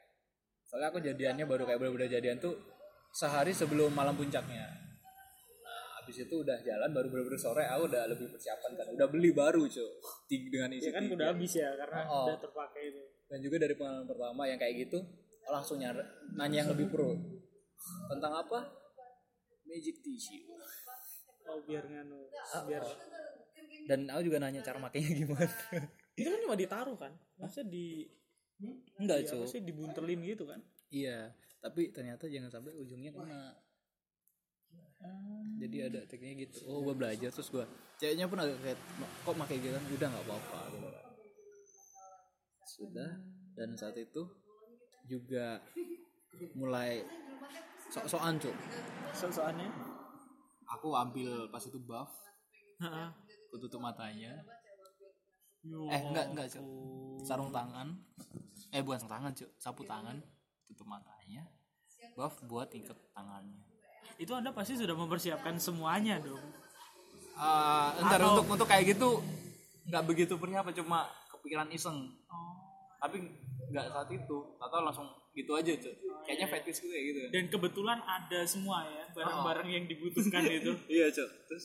soalnya 0.65 0.89
aku 0.89 1.03
jadiannya 1.03 1.45
baru 1.45 1.67
kayak 1.67 1.77
bener-bener 1.77 2.09
jadian 2.09 2.39
tuh 2.39 2.55
sehari 3.13 3.51
sebelum 3.51 3.91
malam 3.91 4.15
puncaknya. 4.15 4.65
Habis 6.11 6.27
itu 6.27 6.37
udah 6.43 6.59
jalan 6.67 6.91
baru 6.91 7.07
bener-bener 7.07 7.39
sore, 7.39 7.63
aku 7.71 7.87
udah 7.87 8.03
lebih 8.11 8.27
persiapan 8.35 8.71
kan, 8.75 8.87
udah 8.99 9.07
beli 9.07 9.31
baru 9.31 9.63
cuy, 9.63 9.87
dengan 10.51 10.75
isi 10.75 10.91
ya 10.91 10.93
kan 10.99 11.07
tiga. 11.07 11.15
udah 11.15 11.27
habis 11.31 11.53
ya 11.55 11.71
karena 11.79 12.01
Oh. 12.11 12.27
udah 12.27 12.39
terpakai 12.43 12.83
itu. 12.91 13.03
Dan 13.31 13.39
juga 13.47 13.57
dari 13.63 13.75
pengalaman 13.79 14.11
pertama 14.11 14.43
yang 14.51 14.59
kayak 14.59 14.75
gitu 14.91 14.99
langsung 15.47 15.79
nyari 15.79 16.03
nanya 16.35 16.67
yang 16.67 16.71
lebih 16.75 16.91
pro. 16.91 17.15
Tentang 18.11 18.33
apa? 18.43 18.59
Magic 19.71 20.03
tissue. 20.03 20.51
Oh 21.47 21.63
biar 21.63 21.87
nganu 21.87 22.27
biar 22.67 22.83
dan 23.87 24.11
aku 24.11 24.23
juga 24.27 24.43
nanya 24.43 24.67
cara 24.67 24.83
makainya 24.83 25.15
gimana. 25.15 25.47
Itu 26.19 26.27
kan 26.27 26.41
cuma 26.43 26.59
ditaruh 26.59 26.99
kan? 26.99 27.15
Maksudnya 27.39 27.71
di 27.71 28.03
enggak 28.99 29.31
cuy 29.31 29.47
maksudnya 29.47 29.63
dibuntelin 29.63 30.21
gitu 30.27 30.43
kan? 30.51 30.59
Iya 30.91 31.39
tapi 31.61 31.93
ternyata 31.95 32.25
jangan 32.27 32.51
sampai 32.51 32.73
ujungnya 32.73 33.13
kena 33.13 33.53
jadi 35.61 35.93
ada 35.93 36.01
tekniknya 36.09 36.49
gitu. 36.49 36.65
Oh 36.65 36.81
gue 36.81 36.97
belajar 36.97 37.29
terus 37.29 37.53
gue 37.53 37.65
ceweknya 38.01 38.25
pun 38.25 38.41
agak 38.41 38.59
kayak 38.65 38.79
kok 38.97 39.37
pakai 39.37 39.57
gitu? 39.61 39.73
Kan 39.77 39.85
udah 39.93 40.09
nggak 40.09 40.25
apa-apa. 40.25 40.61
Sudah 42.65 43.11
dan 43.53 43.77
saat 43.77 43.97
itu 44.01 44.25
juga 45.05 45.61
mulai 46.57 47.05
sok-sokan 47.93 48.41
cuk. 48.41 48.57
So 49.13 49.29
soalnya 49.29 49.69
aku 50.65 50.97
ambil 50.97 51.53
pas 51.53 51.61
itu 51.61 51.77
buff. 51.77 52.09
Aku 52.81 53.61
tutup 53.61 53.85
matanya. 53.85 54.33
Eh 55.93 56.01
enggak 56.01 56.33
enggak 56.33 56.49
cuk. 56.57 56.65
sarung 57.21 57.53
tangan. 57.53 58.01
Eh 58.73 58.81
bukan 58.81 58.97
sarung 58.97 59.13
tangan 59.13 59.33
cuk. 59.37 59.51
Sapu 59.61 59.83
tangan. 59.85 60.17
Tutup 60.65 60.89
matanya. 60.89 61.45
Buff 62.17 62.41
buat 62.49 62.73
ikat 62.73 62.97
tangannya 63.13 63.70
itu 64.21 64.31
anda 64.31 64.53
pasti 64.53 64.77
sudah 64.77 64.93
mempersiapkan 64.93 65.57
semuanya 65.57 66.21
dong. 66.21 66.41
Ah, 67.33 67.97
entar 67.97 68.21
Atau- 68.21 68.37
untuk 68.37 68.47
untuk 68.53 68.69
kayak 68.69 68.85
gitu 68.91 69.25
nggak 69.87 70.05
begitu 70.05 70.37
persiapan 70.37 70.75
cuma 70.77 70.99
kepikiran 71.31 71.69
iseng. 71.71 71.99
Tapi 73.01 73.17
nggak 73.67 73.87
saat 73.89 74.09
itu 74.11 74.37
atau 74.57 74.79
langsung 74.79 75.09
gitu 75.31 75.55
aja 75.55 75.71
cuy 75.73 75.95
kayaknya 76.27 76.47
fetish 76.49 76.83
gue 76.83 76.91
kayak 76.91 77.05
gitu 77.07 77.19
dan 77.31 77.45
kebetulan 77.47 77.99
ada 78.03 78.43
semua 78.45 78.83
ya 78.85 79.07
barang-barang 79.11 79.69
yang 79.71 79.85
dibutuhkan 79.87 80.43
itu. 80.53 80.75
Iya 80.85 81.07
cuy 81.09 81.29
terus 81.47 81.65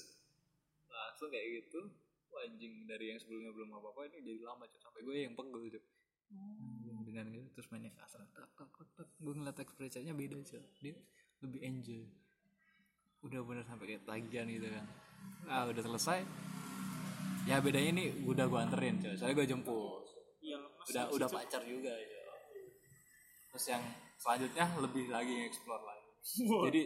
langsung 0.88 1.28
kayak 1.28 1.48
gitu 1.60 1.82
Wah, 2.30 2.46
anjing 2.46 2.86
dari 2.86 3.10
yang 3.10 3.18
sebelumnya 3.18 3.50
belum 3.50 3.74
apa 3.74 3.90
apa 3.90 4.02
ini 4.06 4.18
jadi 4.22 4.40
lama 4.44 4.64
cuy 4.64 4.80
sampai 4.80 5.02
gue 5.02 5.16
yang 5.20 5.34
pegel 5.34 5.66
cuy 5.68 5.82
Hmm, 6.26 7.06
dengan 7.06 7.26
gitu 7.28 7.46
terus 7.54 7.70
mainnya 7.70 7.94
kasar 7.94 8.18
tak, 8.28 8.50
tak. 8.54 8.70
gue 9.16 9.30
ngeliat 9.32 9.58
ekspresinya 9.58 10.10
beda 10.12 10.38
cuy 10.40 10.62
dia 10.80 10.96
lebih 11.40 11.60
enjoy 11.64 12.06
udah 13.26 13.40
bener 13.42 13.64
sampai 13.66 13.86
kayak 13.90 14.04
tagihan 14.06 14.46
gitu 14.46 14.68
kan. 14.70 14.86
Ah 15.50 15.64
udah 15.66 15.84
selesai. 15.84 16.20
Ya 17.46 17.62
bedanya 17.62 17.92
nih 17.98 18.08
udah 18.26 18.46
gue 18.50 18.60
anterin 18.60 18.98
cuy 19.02 19.14
soalnya 19.18 19.36
gue 19.42 19.48
jemput. 19.50 20.06
Iya 20.42 20.58
lemas 20.62 20.86
udah 20.90 21.04
udah 21.14 21.28
pacar 21.30 21.62
juga 21.66 21.94
ya. 21.94 22.22
terus 23.56 23.72
yang 23.72 23.84
selanjutnya 24.20 24.66
lebih 24.84 25.06
lagi 25.08 25.48
explore 25.48 25.84
lagi. 25.88 26.12
Jadi 26.44 26.82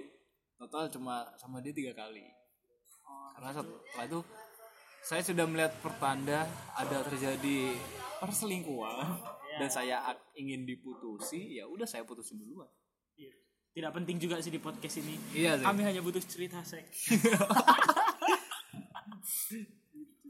total 0.59 0.85
cuma 0.93 1.25
sama 1.33 1.59
dia 1.65 1.73
tiga 1.73 1.97
kali. 1.97 2.21
Karena 3.33 3.49
setelah 3.55 4.05
itu 4.05 4.19
saya 5.01 5.21
sudah 5.25 5.45
melihat 5.49 5.73
pertanda 5.81 6.45
ada 6.77 7.01
terjadi 7.07 7.73
perselingkuhan. 8.21 9.17
Dan 9.59 9.67
saya 9.67 9.99
ingin 10.37 10.63
diputusi 10.63 11.57
ya 11.59 11.65
udah 11.67 11.83
saya 11.83 12.05
putusin 12.05 12.39
duluan. 12.39 12.69
Iya. 13.17 13.33
Tidak 13.73 13.91
penting 13.95 14.17
juga 14.17 14.41
sih 14.41 14.51
di 14.51 14.59
podcast 14.59 14.99
ini. 14.99 15.15
Iya 15.33 15.61
sih. 15.61 15.65
Kami 15.65 15.81
hanya 15.85 16.01
butuh 16.01 16.21
cerita 16.23 16.61
seks 16.65 17.09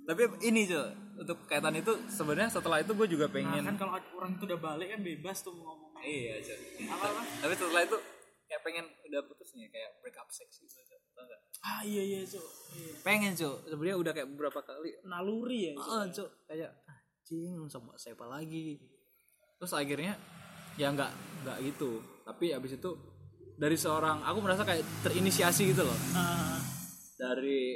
tapi 0.10 0.26
ini 0.42 0.66
cuy 0.66 0.90
untuk 1.22 1.46
kaitan 1.46 1.78
itu 1.78 1.94
sebenarnya 2.10 2.50
setelah 2.50 2.82
itu 2.82 2.98
gue 2.98 3.08
juga 3.14 3.30
nah, 3.30 3.34
pengen 3.38 3.62
kan 3.62 3.78
kalau 3.78 3.94
orang 4.18 4.42
itu 4.42 4.44
udah 4.50 4.58
balik 4.58 4.90
kan 4.90 5.06
bebas 5.06 5.46
tuh 5.46 5.54
mau 5.54 5.78
ngomong. 5.78 6.02
Iya 6.02 6.42
cuy 6.42 6.90
apa 6.90 7.06
apa? 7.14 7.22
Tapi 7.46 7.54
setelah 7.54 7.82
itu 7.86 7.98
kayak 8.50 8.62
pengen 8.66 8.86
udah 9.06 9.22
putus 9.30 9.54
nih 9.54 9.70
kayak 9.70 10.02
break 10.02 10.18
up 10.18 10.26
sex 10.34 10.50
gitu 10.66 10.82
cuy. 10.82 10.98
Ah 11.62 11.86
iya 11.86 12.02
iya 12.02 12.20
cok 12.26 12.48
iya. 12.74 12.94
pengen 13.06 13.38
cuy 13.38 13.54
sebenarnya 13.70 13.98
udah 14.02 14.12
kayak 14.18 14.30
beberapa 14.34 14.60
kali. 14.66 14.98
Naluri 15.06 15.60
ya 15.70 15.74
Cok. 15.78 15.94
ah 15.94 16.06
cuk 16.10 16.30
kayak 16.50 16.72
anjing 16.90 17.54
sama 17.70 17.94
siapa 17.94 18.26
lagi? 18.26 18.82
Terus 19.62 19.78
akhirnya 19.78 20.18
ya 20.74 20.90
nggak 20.90 21.12
nggak 21.46 21.58
gitu. 21.70 22.02
Tapi 22.26 22.58
abis 22.58 22.82
itu 22.82 22.92
dari 23.60 23.76
seorang 23.76 24.24
aku 24.24 24.40
merasa 24.40 24.64
kayak 24.64 24.88
terinisiasi 25.04 25.76
gitu 25.76 25.84
loh. 25.84 25.98
Ah, 26.16 26.56
dari 27.20 27.76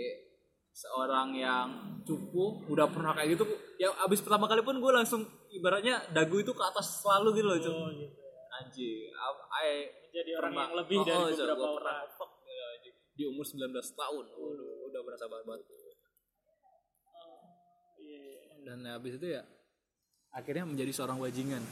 seorang 0.73 1.35
yang 1.35 1.67
cupu 2.07 2.65
udah 2.71 2.89
pernah 2.89 3.13
kayak 3.13 3.37
gitu 3.37 3.45
ya 3.77 3.93
abis 4.09 4.25
pertama 4.25 4.49
kali 4.49 4.65
pun 4.65 4.81
gue 4.81 4.89
langsung 4.89 5.21
ibaratnya 5.53 6.01
dagu 6.09 6.41
itu 6.41 6.49
ke 6.49 6.63
atas 6.65 7.05
selalu 7.05 7.37
gitu 7.37 7.45
loh 7.45 7.53
oh, 7.53 7.61
gitu. 7.61 7.71
anjing 8.57 9.13
I- 9.13 10.09
jadi 10.13 10.31
orang 10.37 10.51
pernah- 10.53 10.65
yang 10.65 10.75
lebih 10.81 10.97
oh, 10.97 11.05
dari 11.05 11.17
oh, 11.17 11.25
beberapa 11.29 11.57
gua 11.57 11.71
orang. 11.77 12.05
Pernah 12.09 12.31
di 13.13 13.23
umur 13.29 13.45
19 13.45 13.69
tahun. 13.93 14.25
Waduh 14.25 14.69
udah 14.89 15.01
berasa 15.05 15.25
banget 15.29 15.61
Iya, 18.03 18.19
iya. 18.19 18.41
dan 18.67 18.77
habis 18.89 19.15
itu 19.15 19.27
ya 19.31 19.41
akhirnya 20.33 20.65
menjadi 20.67 20.91
seorang 20.91 21.21
bajingan 21.21 21.63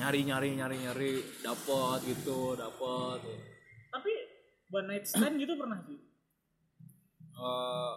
nyari 0.00 0.20
nyari 0.24 0.48
nyari 0.56 0.76
nyari 0.88 1.12
dapat 1.44 1.98
gitu 2.08 2.56
dapat 2.56 3.20
tapi 3.92 4.12
one 4.72 4.88
night 4.88 5.04
stand 5.04 5.36
gitu 5.36 5.52
pernah 5.60 5.84
sih? 5.84 6.00
Eh, 7.32 7.94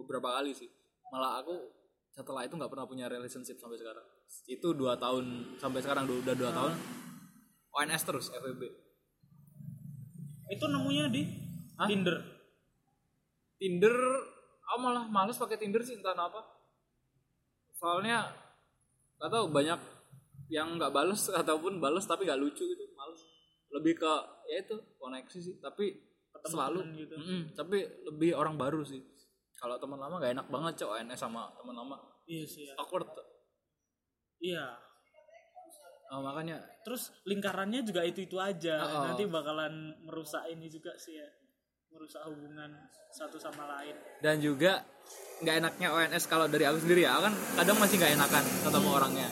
beberapa 0.00 0.40
kali 0.40 0.56
sih. 0.56 0.68
Malah 1.12 1.44
aku 1.44 1.56
setelah 2.08 2.48
itu 2.48 2.56
nggak 2.56 2.72
pernah 2.72 2.88
punya 2.88 3.06
relationship 3.12 3.60
sampai 3.60 3.76
sekarang. 3.76 4.04
Itu 4.48 4.72
dua 4.72 4.96
tahun 4.96 5.56
sampai 5.60 5.84
sekarang 5.84 6.08
udah 6.08 6.32
dua 6.32 6.50
tahun. 6.50 6.72
ONS 7.68 8.02
terus 8.08 8.26
FWB 8.32 8.88
itu 10.48 10.64
nemunya 10.64 11.12
di 11.12 11.22
Tinder. 11.76 12.16
Tinder 13.60 13.94
aku 14.64 14.78
malah 14.80 15.04
males 15.12 15.36
pakai 15.36 15.60
Tinder 15.60 15.84
sih 15.84 16.00
entah 16.00 16.16
apa 16.16 16.40
soalnya 17.76 18.26
gak 19.20 19.30
tahu 19.30 19.52
banyak 19.54 19.78
yang 20.48 20.80
nggak 20.80 20.92
bales 20.92 21.28
ataupun 21.40 21.78
bales 21.78 22.04
tapi 22.08 22.24
nggak 22.24 22.40
lucu 22.40 22.64
gitu 22.64 22.84
males. 22.96 23.20
Lebih 23.72 24.00
ke 24.00 24.12
ya 24.48 24.64
itu 24.64 24.76
koneksi 24.96 25.38
sih 25.38 25.56
tapi 25.60 26.08
selalu. 26.46 26.80
gitu. 26.96 27.14
Mm-mm, 27.16 27.40
tapi 27.52 27.84
lebih 28.08 28.36
orang 28.36 28.56
baru 28.56 28.80
sih. 28.84 29.02
Kalau 29.58 29.74
teman 29.82 29.98
lama 29.98 30.22
gak 30.22 30.38
enak 30.38 30.46
banget 30.46 30.86
cok 30.86 30.90
ONS 30.94 31.18
sama 31.18 31.50
teman 31.58 31.74
lama. 31.74 31.96
Iya 32.30 32.44
sih 32.46 32.62
ya. 32.70 32.74
awkward. 32.78 33.10
Iya. 34.38 34.66
Oh, 36.14 36.22
makanya. 36.22 36.62
Terus 36.86 37.10
lingkarannya 37.26 37.82
juga 37.82 38.06
itu 38.06 38.22
itu 38.24 38.38
aja. 38.38 38.80
Oh. 38.80 39.02
nanti 39.04 39.26
bakalan 39.26 39.98
merusak 40.06 40.46
ini 40.48 40.70
juga 40.70 40.94
sih 40.94 41.18
ya. 41.18 41.26
Merusak 41.90 42.22
hubungan 42.30 42.70
satu 43.10 43.34
sama 43.34 43.66
lain. 43.66 43.98
Dan 44.22 44.38
juga 44.38 44.86
nggak 45.42 45.56
enaknya 45.58 45.88
ONS 45.90 46.24
kalau 46.30 46.46
dari 46.46 46.62
aku 46.62 46.78
sendiri 46.82 47.02
ya 47.06 47.18
aku 47.18 47.30
kan 47.30 47.34
kadang 47.62 47.76
masih 47.78 47.96
nggak 47.98 48.14
enakan 48.18 48.44
ketemu 48.66 48.88
orangnya 48.90 49.28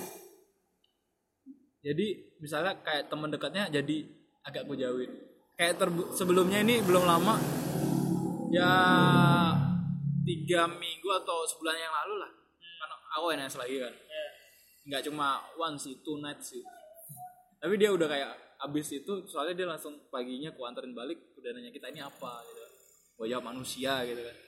jadi 1.87 2.07
misalnya 2.42 2.83
kayak 2.83 3.07
teman 3.07 3.31
dekatnya 3.31 3.70
jadi 3.70 3.96
agak 4.42 4.66
aku 4.66 4.75
jauhin. 4.75 5.07
Kayak 5.55 5.79
terbu- 5.79 6.11
sebelumnya 6.11 6.59
ini 6.59 6.83
belum 6.83 7.07
lama 7.07 7.38
ya 8.51 8.70
tiga 10.27 10.66
minggu 10.66 11.09
atau 11.22 11.46
sebulan 11.46 11.79
yang 11.79 11.94
lalu 11.94 12.14
lah. 12.27 12.31
Kan 12.83 12.90
aku 12.90 13.25
ONS 13.31 13.55
lagi 13.55 13.77
kan. 13.79 13.94
Ya. 13.94 14.27
Nggak 14.90 15.03
cuma 15.07 15.46
one 15.55 15.79
sih 15.79 16.03
two 16.03 16.18
night 16.18 16.42
sih. 16.42 16.66
Tapi 17.62 17.79
dia 17.79 17.94
udah 17.94 18.11
kayak 18.11 18.35
abis 18.66 18.90
itu 18.99 19.22
soalnya 19.31 19.55
dia 19.55 19.66
langsung 19.70 20.11
paginya 20.11 20.51
ku 20.51 20.66
anterin 20.66 20.90
balik 20.90 21.38
udah 21.38 21.55
nanya 21.55 21.70
kita 21.70 21.87
ini 21.94 22.03
apa 22.03 22.42
gitu. 22.51 22.62
Gue 23.14 23.27
jawab 23.31 23.55
manusia 23.55 24.03
gitu 24.03 24.27
kan 24.27 24.46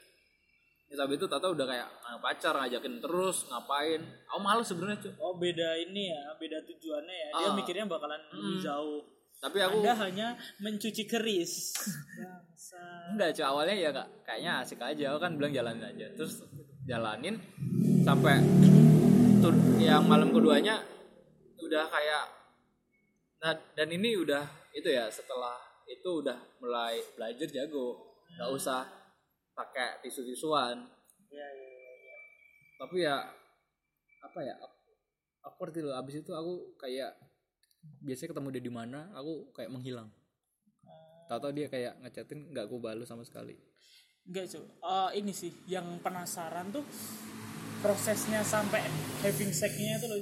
tapi 0.89 1.21
itu 1.21 1.29
Tata 1.29 1.53
udah 1.53 1.67
kayak 1.69 1.89
ah, 2.01 2.17
pacar 2.17 2.57
ngajakin 2.57 2.97
terus 2.99 3.45
ngapain? 3.47 4.01
Aku 4.33 4.41
males 4.41 4.65
sebenarnya 4.65 4.99
cuy 5.05 5.13
oh 5.21 5.37
beda 5.37 5.69
ini 5.77 6.09
ya 6.09 6.33
beda 6.35 6.65
tujuannya 6.65 7.13
ya. 7.13 7.29
Dia 7.37 7.49
Ah. 7.49 7.55
mikirnya 7.55 7.85
bakalan 7.85 8.21
lebih 8.33 8.57
jauh. 8.65 9.01
Tapi 9.39 9.59
aku 9.63 9.79
anda 9.85 9.95
hanya 9.95 10.29
mencuci 10.59 11.05
keris. 11.05 11.77
Enggak 13.13 13.37
cuy 13.37 13.45
awalnya 13.45 13.77
ya 13.77 13.91
kak 13.93 14.09
kayaknya 14.25 14.53
asik 14.65 14.81
aja. 14.81 15.13
Aku 15.13 15.19
kan 15.21 15.37
bilang 15.37 15.53
jalanin 15.53 15.85
aja. 15.85 16.07
Terus 16.17 16.41
jalanin 16.85 17.37
sampai 18.03 18.41
tur 19.39 19.53
yang 19.79 20.03
malam 20.09 20.33
keduanya 20.33 20.81
udah 21.59 21.85
kayak 21.87 22.25
nah 23.39 23.55
dan 23.77 23.87
ini 23.87 24.19
udah 24.19 24.43
itu 24.73 24.91
ya 24.91 25.07
setelah 25.07 25.55
itu 25.85 26.25
udah 26.25 26.35
mulai 26.59 26.99
belajar 27.15 27.47
jago. 27.47 28.17
Nggak 28.35 28.51
usah 28.51 28.83
pakai 29.59 29.99
tisu 30.07 30.23
tisuan 30.23 30.87
ya, 31.35 31.43
ya, 31.43 31.69
ya. 31.99 32.17
tapi 32.79 32.97
ya 33.03 33.17
apa 34.23 34.39
ya 34.47 34.55
awkward 35.43 35.75
gitu 35.75 35.91
loh. 35.91 35.99
abis 35.99 36.23
itu 36.23 36.31
aku 36.31 36.79
kayak 36.79 37.19
biasanya 38.03 38.31
ketemu 38.31 38.49
dia 38.55 38.63
di 38.63 38.73
mana 38.73 39.01
aku 39.19 39.51
kayak 39.51 39.75
menghilang 39.75 40.11
tahu-tahu 41.27 41.53
dia 41.59 41.67
kayak 41.67 41.99
ngechatin 42.07 42.55
nggak 42.55 42.71
aku 42.71 42.79
balas 42.79 43.11
sama 43.11 43.27
sekali 43.27 43.59
enggak 44.31 44.47
cuy 44.47 44.63
Eh, 44.63 45.11
ini 45.19 45.33
sih 45.35 45.51
yang 45.67 45.99
penasaran 45.99 46.71
tuh 46.71 46.87
prosesnya 47.83 48.47
sampai 48.47 48.87
having 49.27 49.51
sex-nya 49.51 49.99
itu 49.99 50.07
loh 50.07 50.19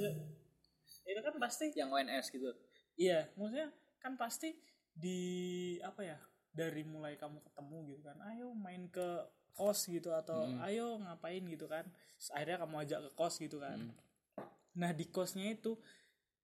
itu 1.07 1.21
kan 1.23 1.35
pasti 1.39 1.71
yang 1.77 1.93
ONS 1.93 2.33
gitu 2.33 2.49
Iya, 2.97 3.29
maksudnya 3.37 3.69
kan 4.01 4.17
pasti 4.17 4.57
di 4.97 5.19
apa 5.85 6.01
ya? 6.01 6.17
Dari 6.57 6.81
mulai 6.81 7.13
kamu 7.15 7.37
ketemu 7.45 7.77
gitu 7.93 8.01
kan. 8.01 8.17
Ayo 8.33 8.49
main 8.57 8.89
ke 8.89 9.07
kos 9.53 9.85
gitu 9.85 10.09
atau 10.13 10.45
ayo 10.65 10.97
ngapain 11.05 11.45
gitu 11.45 11.69
kan. 11.69 11.85
Terus 12.17 12.29
akhirnya 12.33 12.57
kamu 12.65 12.75
ajak 12.81 12.99
ke 13.05 13.11
kos 13.13 13.37
gitu 13.37 13.61
kan. 13.61 13.77
Nah 14.73 14.89
di 14.93 15.05
kosnya 15.09 15.53
itu 15.53 15.77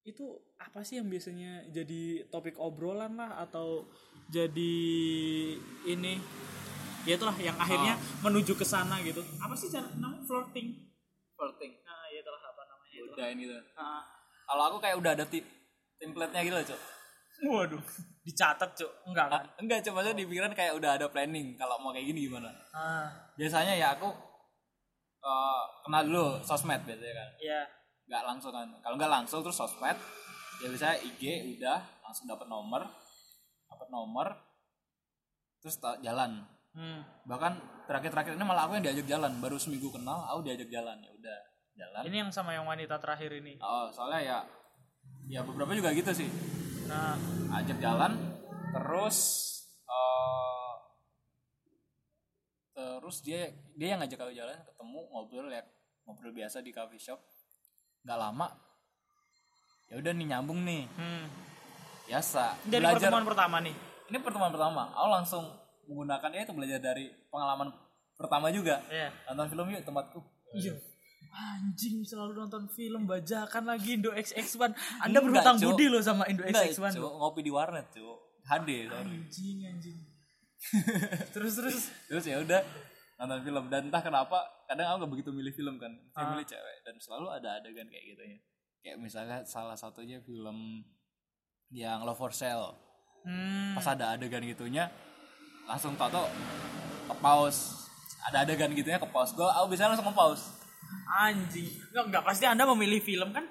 itu 0.04 0.36
apa 0.60 0.84
sih 0.84 1.00
yang 1.00 1.08
biasanya 1.08 1.64
jadi 1.72 2.28
topik 2.28 2.60
obrolan 2.60 3.16
lah 3.16 3.40
atau 3.42 3.88
jadi 4.28 4.76
ini 5.88 6.20
ya 7.08 7.16
itulah 7.16 7.36
yang 7.40 7.56
akhirnya 7.56 7.96
menuju 8.22 8.54
ke 8.54 8.62
sana 8.62 9.00
gitu. 9.02 9.24
Apa 9.42 9.54
sih 9.56 9.66
cara 9.72 9.88
namanya 9.98 10.22
flirting? 10.28 10.68
Flirting. 11.34 11.72
Nah 11.82 12.06
ya 12.12 12.22
itulah 12.22 12.40
apa 12.40 12.62
namanya 12.68 12.92
itu 12.94 13.10
udahin 13.10 13.36
gitu 13.40 13.54
Ah. 13.74 14.02
kalau 14.44 14.62
aku 14.70 14.76
kayak 14.84 14.96
udah 15.00 15.12
ada 15.16 15.24
tip 15.24 15.44
template-nya 15.96 16.40
gitu 16.44 16.54
loh 16.54 16.66
cok 16.68 16.80
waduh. 17.42 17.82
Dicatat 18.24 18.70
cuk. 18.72 18.90
Enggak 19.10 19.26
kan? 19.28 19.44
Ah, 19.44 19.60
enggak 19.60 19.84
cuma 19.84 20.00
aja 20.00 20.16
di 20.16 20.24
pikiran 20.24 20.54
kayak 20.56 20.78
udah 20.78 20.96
ada 20.96 21.06
planning 21.12 21.58
kalau 21.60 21.76
mau 21.82 21.92
kayak 21.92 22.08
gini 22.08 22.30
gimana? 22.30 22.48
Ah. 22.72 23.10
Biasanya 23.36 23.76
ya 23.76 23.92
aku 23.98 24.08
eh, 25.20 25.64
kenal 25.84 26.02
dulu 26.08 26.26
sosmed 26.40 26.80
biasanya 26.88 27.14
kan. 27.14 27.30
Ya 27.42 27.60
nggak 28.08 28.22
langsung 28.24 28.52
kan. 28.52 28.68
Kalau 28.80 28.96
nggak 28.96 29.12
langsung 29.12 29.40
terus 29.44 29.56
sosmed 29.56 29.98
ya 30.62 30.66
biasanya 30.70 30.96
IG 31.02 31.22
udah 31.58 31.78
langsung 32.06 32.30
dapat 32.30 32.46
nomor 32.46 32.86
dapat 33.68 33.88
nomor 33.90 34.28
terus 35.60 35.80
jalan. 36.00 36.44
Hmm. 36.74 37.06
bahkan 37.22 37.54
terakhir-terakhir 37.86 38.34
ini 38.34 38.42
malah 38.42 38.66
aku 38.66 38.74
yang 38.74 38.84
diajak 38.90 39.06
jalan. 39.06 39.38
Baru 39.38 39.62
seminggu 39.62 39.94
kenal 39.94 40.26
aku 40.26 40.42
diajak 40.42 40.66
jalan. 40.66 40.98
Ya 40.98 41.10
udah 41.14 41.38
jalan. 41.78 42.02
Ini 42.10 42.16
yang 42.26 42.30
sama 42.34 42.50
yang 42.50 42.66
wanita 42.66 42.98
terakhir 42.98 43.30
ini? 43.30 43.62
Oh 43.62 43.86
soalnya 43.94 44.20
ya 44.24 44.38
ya 45.28 45.40
beberapa 45.44 45.72
juga 45.72 45.94
gitu 45.94 46.10
sih 46.12 46.28
nah 46.84 47.16
ajak 47.60 47.78
jalan 47.80 48.12
terus 48.74 49.18
eh, 49.88 50.74
terus 52.74 53.16
dia 53.24 53.52
dia 53.78 53.94
yang 53.94 54.00
ngajak 54.02 54.20
aku 54.20 54.34
jalan 54.34 54.58
ketemu 54.66 55.00
ngobrol 55.14 55.48
ya 55.48 55.62
ngobrol 56.04 56.32
biasa 56.36 56.60
di 56.60 56.70
coffee 56.74 57.00
shop. 57.00 57.20
Nggak 58.04 58.18
lama 58.20 58.48
ya 59.88 60.00
udah 60.00 60.12
nih 60.12 60.26
nyambung 60.32 60.60
nih. 60.64 60.84
Hmm. 60.96 61.26
biasa 62.04 62.60
dari 62.68 62.84
belajar. 62.84 63.08
pertemuan 63.08 63.24
pertama 63.24 63.56
nih? 63.64 63.74
Ini 64.12 64.18
pertemuan 64.20 64.52
pertama. 64.52 64.92
Aku 64.92 65.08
langsung 65.08 65.44
menggunakannya 65.88 66.44
itu 66.44 66.52
belajar 66.52 66.80
dari 66.80 67.08
pengalaman 67.32 67.72
pertama 68.20 68.52
juga. 68.52 68.84
Ya 68.92 69.08
nonton 69.32 69.48
film 69.48 69.72
yuk 69.72 69.84
tempatku. 69.88 70.20
Iya 70.52 70.76
anjing 71.34 72.06
selalu 72.06 72.46
nonton 72.46 72.70
film 72.70 73.10
bajakan 73.10 73.66
lagi 73.66 73.98
Indo 73.98 74.14
XX1 74.14 74.70
Anda 75.02 75.18
Enggak, 75.18 75.22
berhutang 75.26 75.56
Cuk. 75.58 75.66
budi 75.74 75.86
loh 75.90 76.02
sama 76.02 76.24
Indo 76.30 76.46
Enggak, 76.46 76.70
XX1 76.70 76.94
Cuk. 76.94 77.10
ngopi 77.10 77.40
di 77.42 77.50
warnet 77.50 77.86
cuy 77.90 78.06
HD 78.44 78.70
sorry. 78.92 79.08
anjing 79.08 79.58
anjing. 79.64 79.98
Terus 81.34 81.52
terus. 81.60 81.92
Terus 82.08 82.24
ya 82.24 82.40
udah 82.40 82.60
nonton 83.20 83.40
film. 83.44 83.64
Dan 83.72 83.88
entah 83.88 84.04
kenapa 84.04 84.44
kadang 84.68 84.96
aku 84.96 84.96
gak 85.04 85.12
begitu 85.16 85.30
milih 85.32 85.52
film 85.52 85.76
kan. 85.80 85.92
Saya 86.12 86.36
milih 86.36 86.44
cewek. 86.44 86.76
Dan 86.84 86.94
selalu 87.00 87.26
ada 87.32 87.60
adegan 87.60 87.88
kayak 87.88 88.04
gitu 88.16 88.22
ya. 88.24 88.38
Kayak 88.84 88.96
misalnya 89.00 89.38
salah 89.48 89.76
satunya 89.76 90.20
film 90.24 90.84
yang 91.72 92.04
Love 92.04 92.20
for 92.20 92.32
Sale. 92.32 92.76
Hmm. 93.24 93.72
pas 93.72 93.88
ada 93.88 94.12
adegan 94.12 94.44
gitunya 94.44 94.92
langsung 95.64 95.96
tau 95.96 96.28
ke 97.08 97.14
pause. 97.24 97.88
Ada 98.28 98.44
adegan 98.44 98.68
gitunya 98.76 99.00
ke 99.00 99.08
pause. 99.08 99.32
Gue 99.32 99.48
aku 99.48 99.72
bisa 99.72 99.88
langsung 99.88 100.04
ke 100.04 100.12
pause 100.12 100.63
anjing. 101.06 101.68
Enggak, 101.92 102.04
enggak. 102.10 102.22
Pasti 102.26 102.44
Anda 102.46 102.64
memilih 102.68 103.00
film 103.02 103.30
kan 103.34 103.46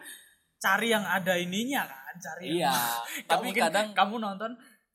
cari 0.63 0.95
yang 0.95 1.03
ada 1.03 1.36
ininya 1.36 1.84
kan 1.84 2.15
cari 2.15 2.56
yang 2.56 2.71
iya 2.71 2.75
tapi 3.27 3.51
Mungkin 3.51 3.63
kadang 3.67 3.88
kamu 3.91 4.15
nonton 4.23 4.51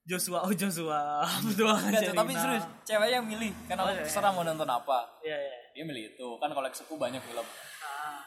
Joshua 0.09 0.41
oh 0.41 0.53
Joshua. 0.57 1.21
Betul 1.45 1.69
Enggak, 1.69 2.01
Cuk, 2.09 2.17
tapi 2.17 2.33
serius 2.33 2.65
cewek 2.89 3.13
yang 3.13 3.29
milih. 3.29 3.53
Karena 3.69 3.85
Oh, 3.85 3.93
aku 3.93 4.01
iya, 4.01 4.05
terserah 4.09 4.33
mau 4.33 4.41
nonton 4.41 4.65
apa. 4.65 5.05
Iya, 5.21 5.37
iya. 5.37 5.57
dia 5.77 5.85
milih 5.85 6.17
itu. 6.17 6.29
Kan 6.41 6.49
koleksiku 6.57 6.97
banyak 6.97 7.21
film. 7.21 7.45
Ah. 7.85 8.25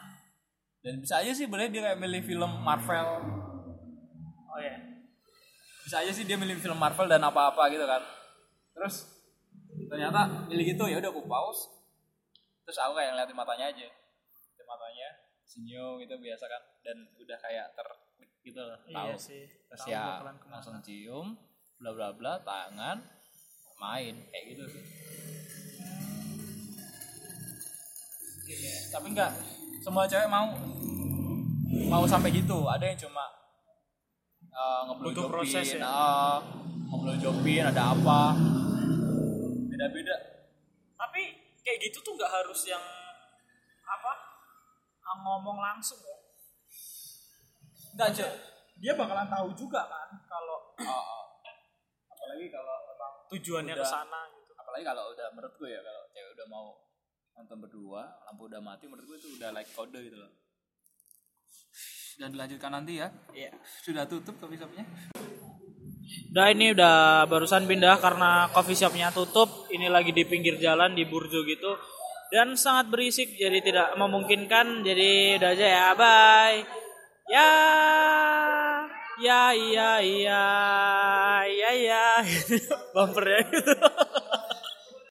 dan 0.81 0.97
bisa 1.01 1.21
aja 1.21 1.34
sih 1.34 1.49
boleh 1.49 1.73
dia 1.73 1.81
kayak 1.81 1.97
milih 1.97 2.21
film 2.21 2.51
Marvel. 2.62 3.07
Oh 4.45 4.60
ya. 4.62 4.77
bisa 5.81 6.05
aja 6.05 6.13
sih 6.13 6.25
dia 6.29 6.38
milih 6.38 6.62
film 6.62 6.77
Marvel 6.77 7.10
dan 7.10 7.25
apa-apa 7.25 7.65
gitu 7.73 7.86
kan. 7.89 8.01
Terus 8.77 9.10
ternyata 9.89 10.45
milih 10.53 10.77
gitu 10.77 10.86
ya 10.86 11.01
udah 11.01 11.10
aku 11.10 11.25
pause. 11.25 11.65
Terus 12.62 12.77
aku 12.77 12.93
kayak 12.93 13.17
ngeliatin 13.17 13.38
matanya 13.38 13.65
aja 13.73 13.89
matanya 14.71 15.10
senyum 15.43 15.99
gitu 15.99 16.15
biasa 16.15 16.47
kan 16.47 16.63
dan 16.81 16.97
udah 17.13 17.38
kayak 17.38 17.67
ter 17.75 17.88
gitu 18.41 18.57
loh 18.57 18.79
tahu 18.81 19.12
Iya 19.12 19.15
sih. 19.19 19.43
terus 19.67 19.81
Tahu 19.84 19.91
ya 19.91 20.23
langsung 20.47 20.79
cium 20.79 21.36
bla 21.75 21.91
bla 21.91 22.10
bla 22.12 22.39
tangan 22.39 22.97
main 23.77 24.15
kayak 24.29 24.45
gitu 24.49 24.63
sih 24.65 24.84
tapi 28.91 29.07
enggak 29.10 29.31
semua 29.79 30.03
cewek 30.05 30.27
mau 30.27 30.51
mau 31.88 32.03
sampai 32.03 32.29
gitu 32.31 32.67
ada 32.67 32.84
yang 32.84 32.99
cuma 32.99 33.25
uh, 34.51 34.84
Butuh 34.99 35.31
proses 35.31 35.75
ya? 35.75 35.81
uh, 35.81 36.38
ngeblowjobin 36.88 37.63
ada 37.65 37.95
apa 37.95 38.36
beda 39.65 39.88
beda 39.89 40.15
Tapi 40.93 41.21
kayak 41.62 41.79
gitu 41.81 41.97
tuh 42.01 42.13
nggak 42.13 42.29
harus 42.29 42.62
yang 42.67 42.84
apa? 43.81 44.12
Ngomong 45.17 45.58
langsung 45.58 46.00
ya. 46.00 46.17
enggak 47.91 48.10
cuy 48.13 48.32
Dia 48.78 48.93
bakalan 48.95 49.28
tahu 49.28 49.54
juga 49.54 49.86
kan 49.86 50.10
kalau 50.26 50.58
Oh, 50.82 51.24
apalagi 52.12 52.50
kalau 52.50 52.76
emang 52.88 53.13
tujuannya 53.30 53.76
ke 53.76 53.86
sana 53.86 54.21
gitu. 54.32 54.52
apalagi 54.54 54.84
kalau 54.84 55.04
udah 55.10 55.28
menurut 55.32 55.54
gue 55.54 55.69
ya 55.69 55.82
kalau 55.82 56.02
cewek 56.10 56.32
udah 56.34 56.47
mau 56.47 56.65
nonton 57.32 57.58
berdua 57.60 58.04
lampu 58.26 58.43
udah 58.45 58.60
mati 58.60 58.86
menurut 58.86 59.06
gue 59.06 59.17
itu 59.17 59.30
udah 59.36 59.50
like 59.52 59.69
kode 59.71 60.00
gitu 60.00 60.17
loh 60.17 60.32
dan 62.17 62.30
dilanjutkan 62.30 62.71
nanti 62.71 62.93
ya 62.97 63.08
Iya. 63.32 63.52
sudah 63.82 64.04
tutup 64.06 64.36
coffee 64.38 64.58
shopnya 64.58 64.86
Udah 66.28 66.47
ini 66.47 66.71
udah 66.71 67.24
barusan 67.24 67.63
pindah 67.63 67.95
karena 67.97 68.52
coffee 68.52 68.76
shopnya 68.76 69.12
tutup. 69.12 69.47
Ini 69.67 69.88
lagi 69.88 70.12
di 70.12 70.24
pinggir 70.24 70.60
jalan 70.60 70.91
di 70.91 71.08
Burjo 71.08 71.43
gitu. 71.43 71.71
Dan 72.31 72.55
sangat 72.55 72.87
berisik 72.87 73.35
jadi 73.35 73.59
tidak 73.59 73.91
memungkinkan. 73.99 74.87
Jadi 74.87 75.35
udah 75.35 75.51
aja 75.51 75.67
ya. 75.67 75.87
Bye. 75.99 76.63
Ya. 77.27 77.51
Ya 79.21 79.41
iya 79.51 79.91
iya. 79.99 80.43
Ya 81.45 81.71
ya. 81.75 82.05
Bumpernya 82.95 83.39
gitu. 83.51 83.73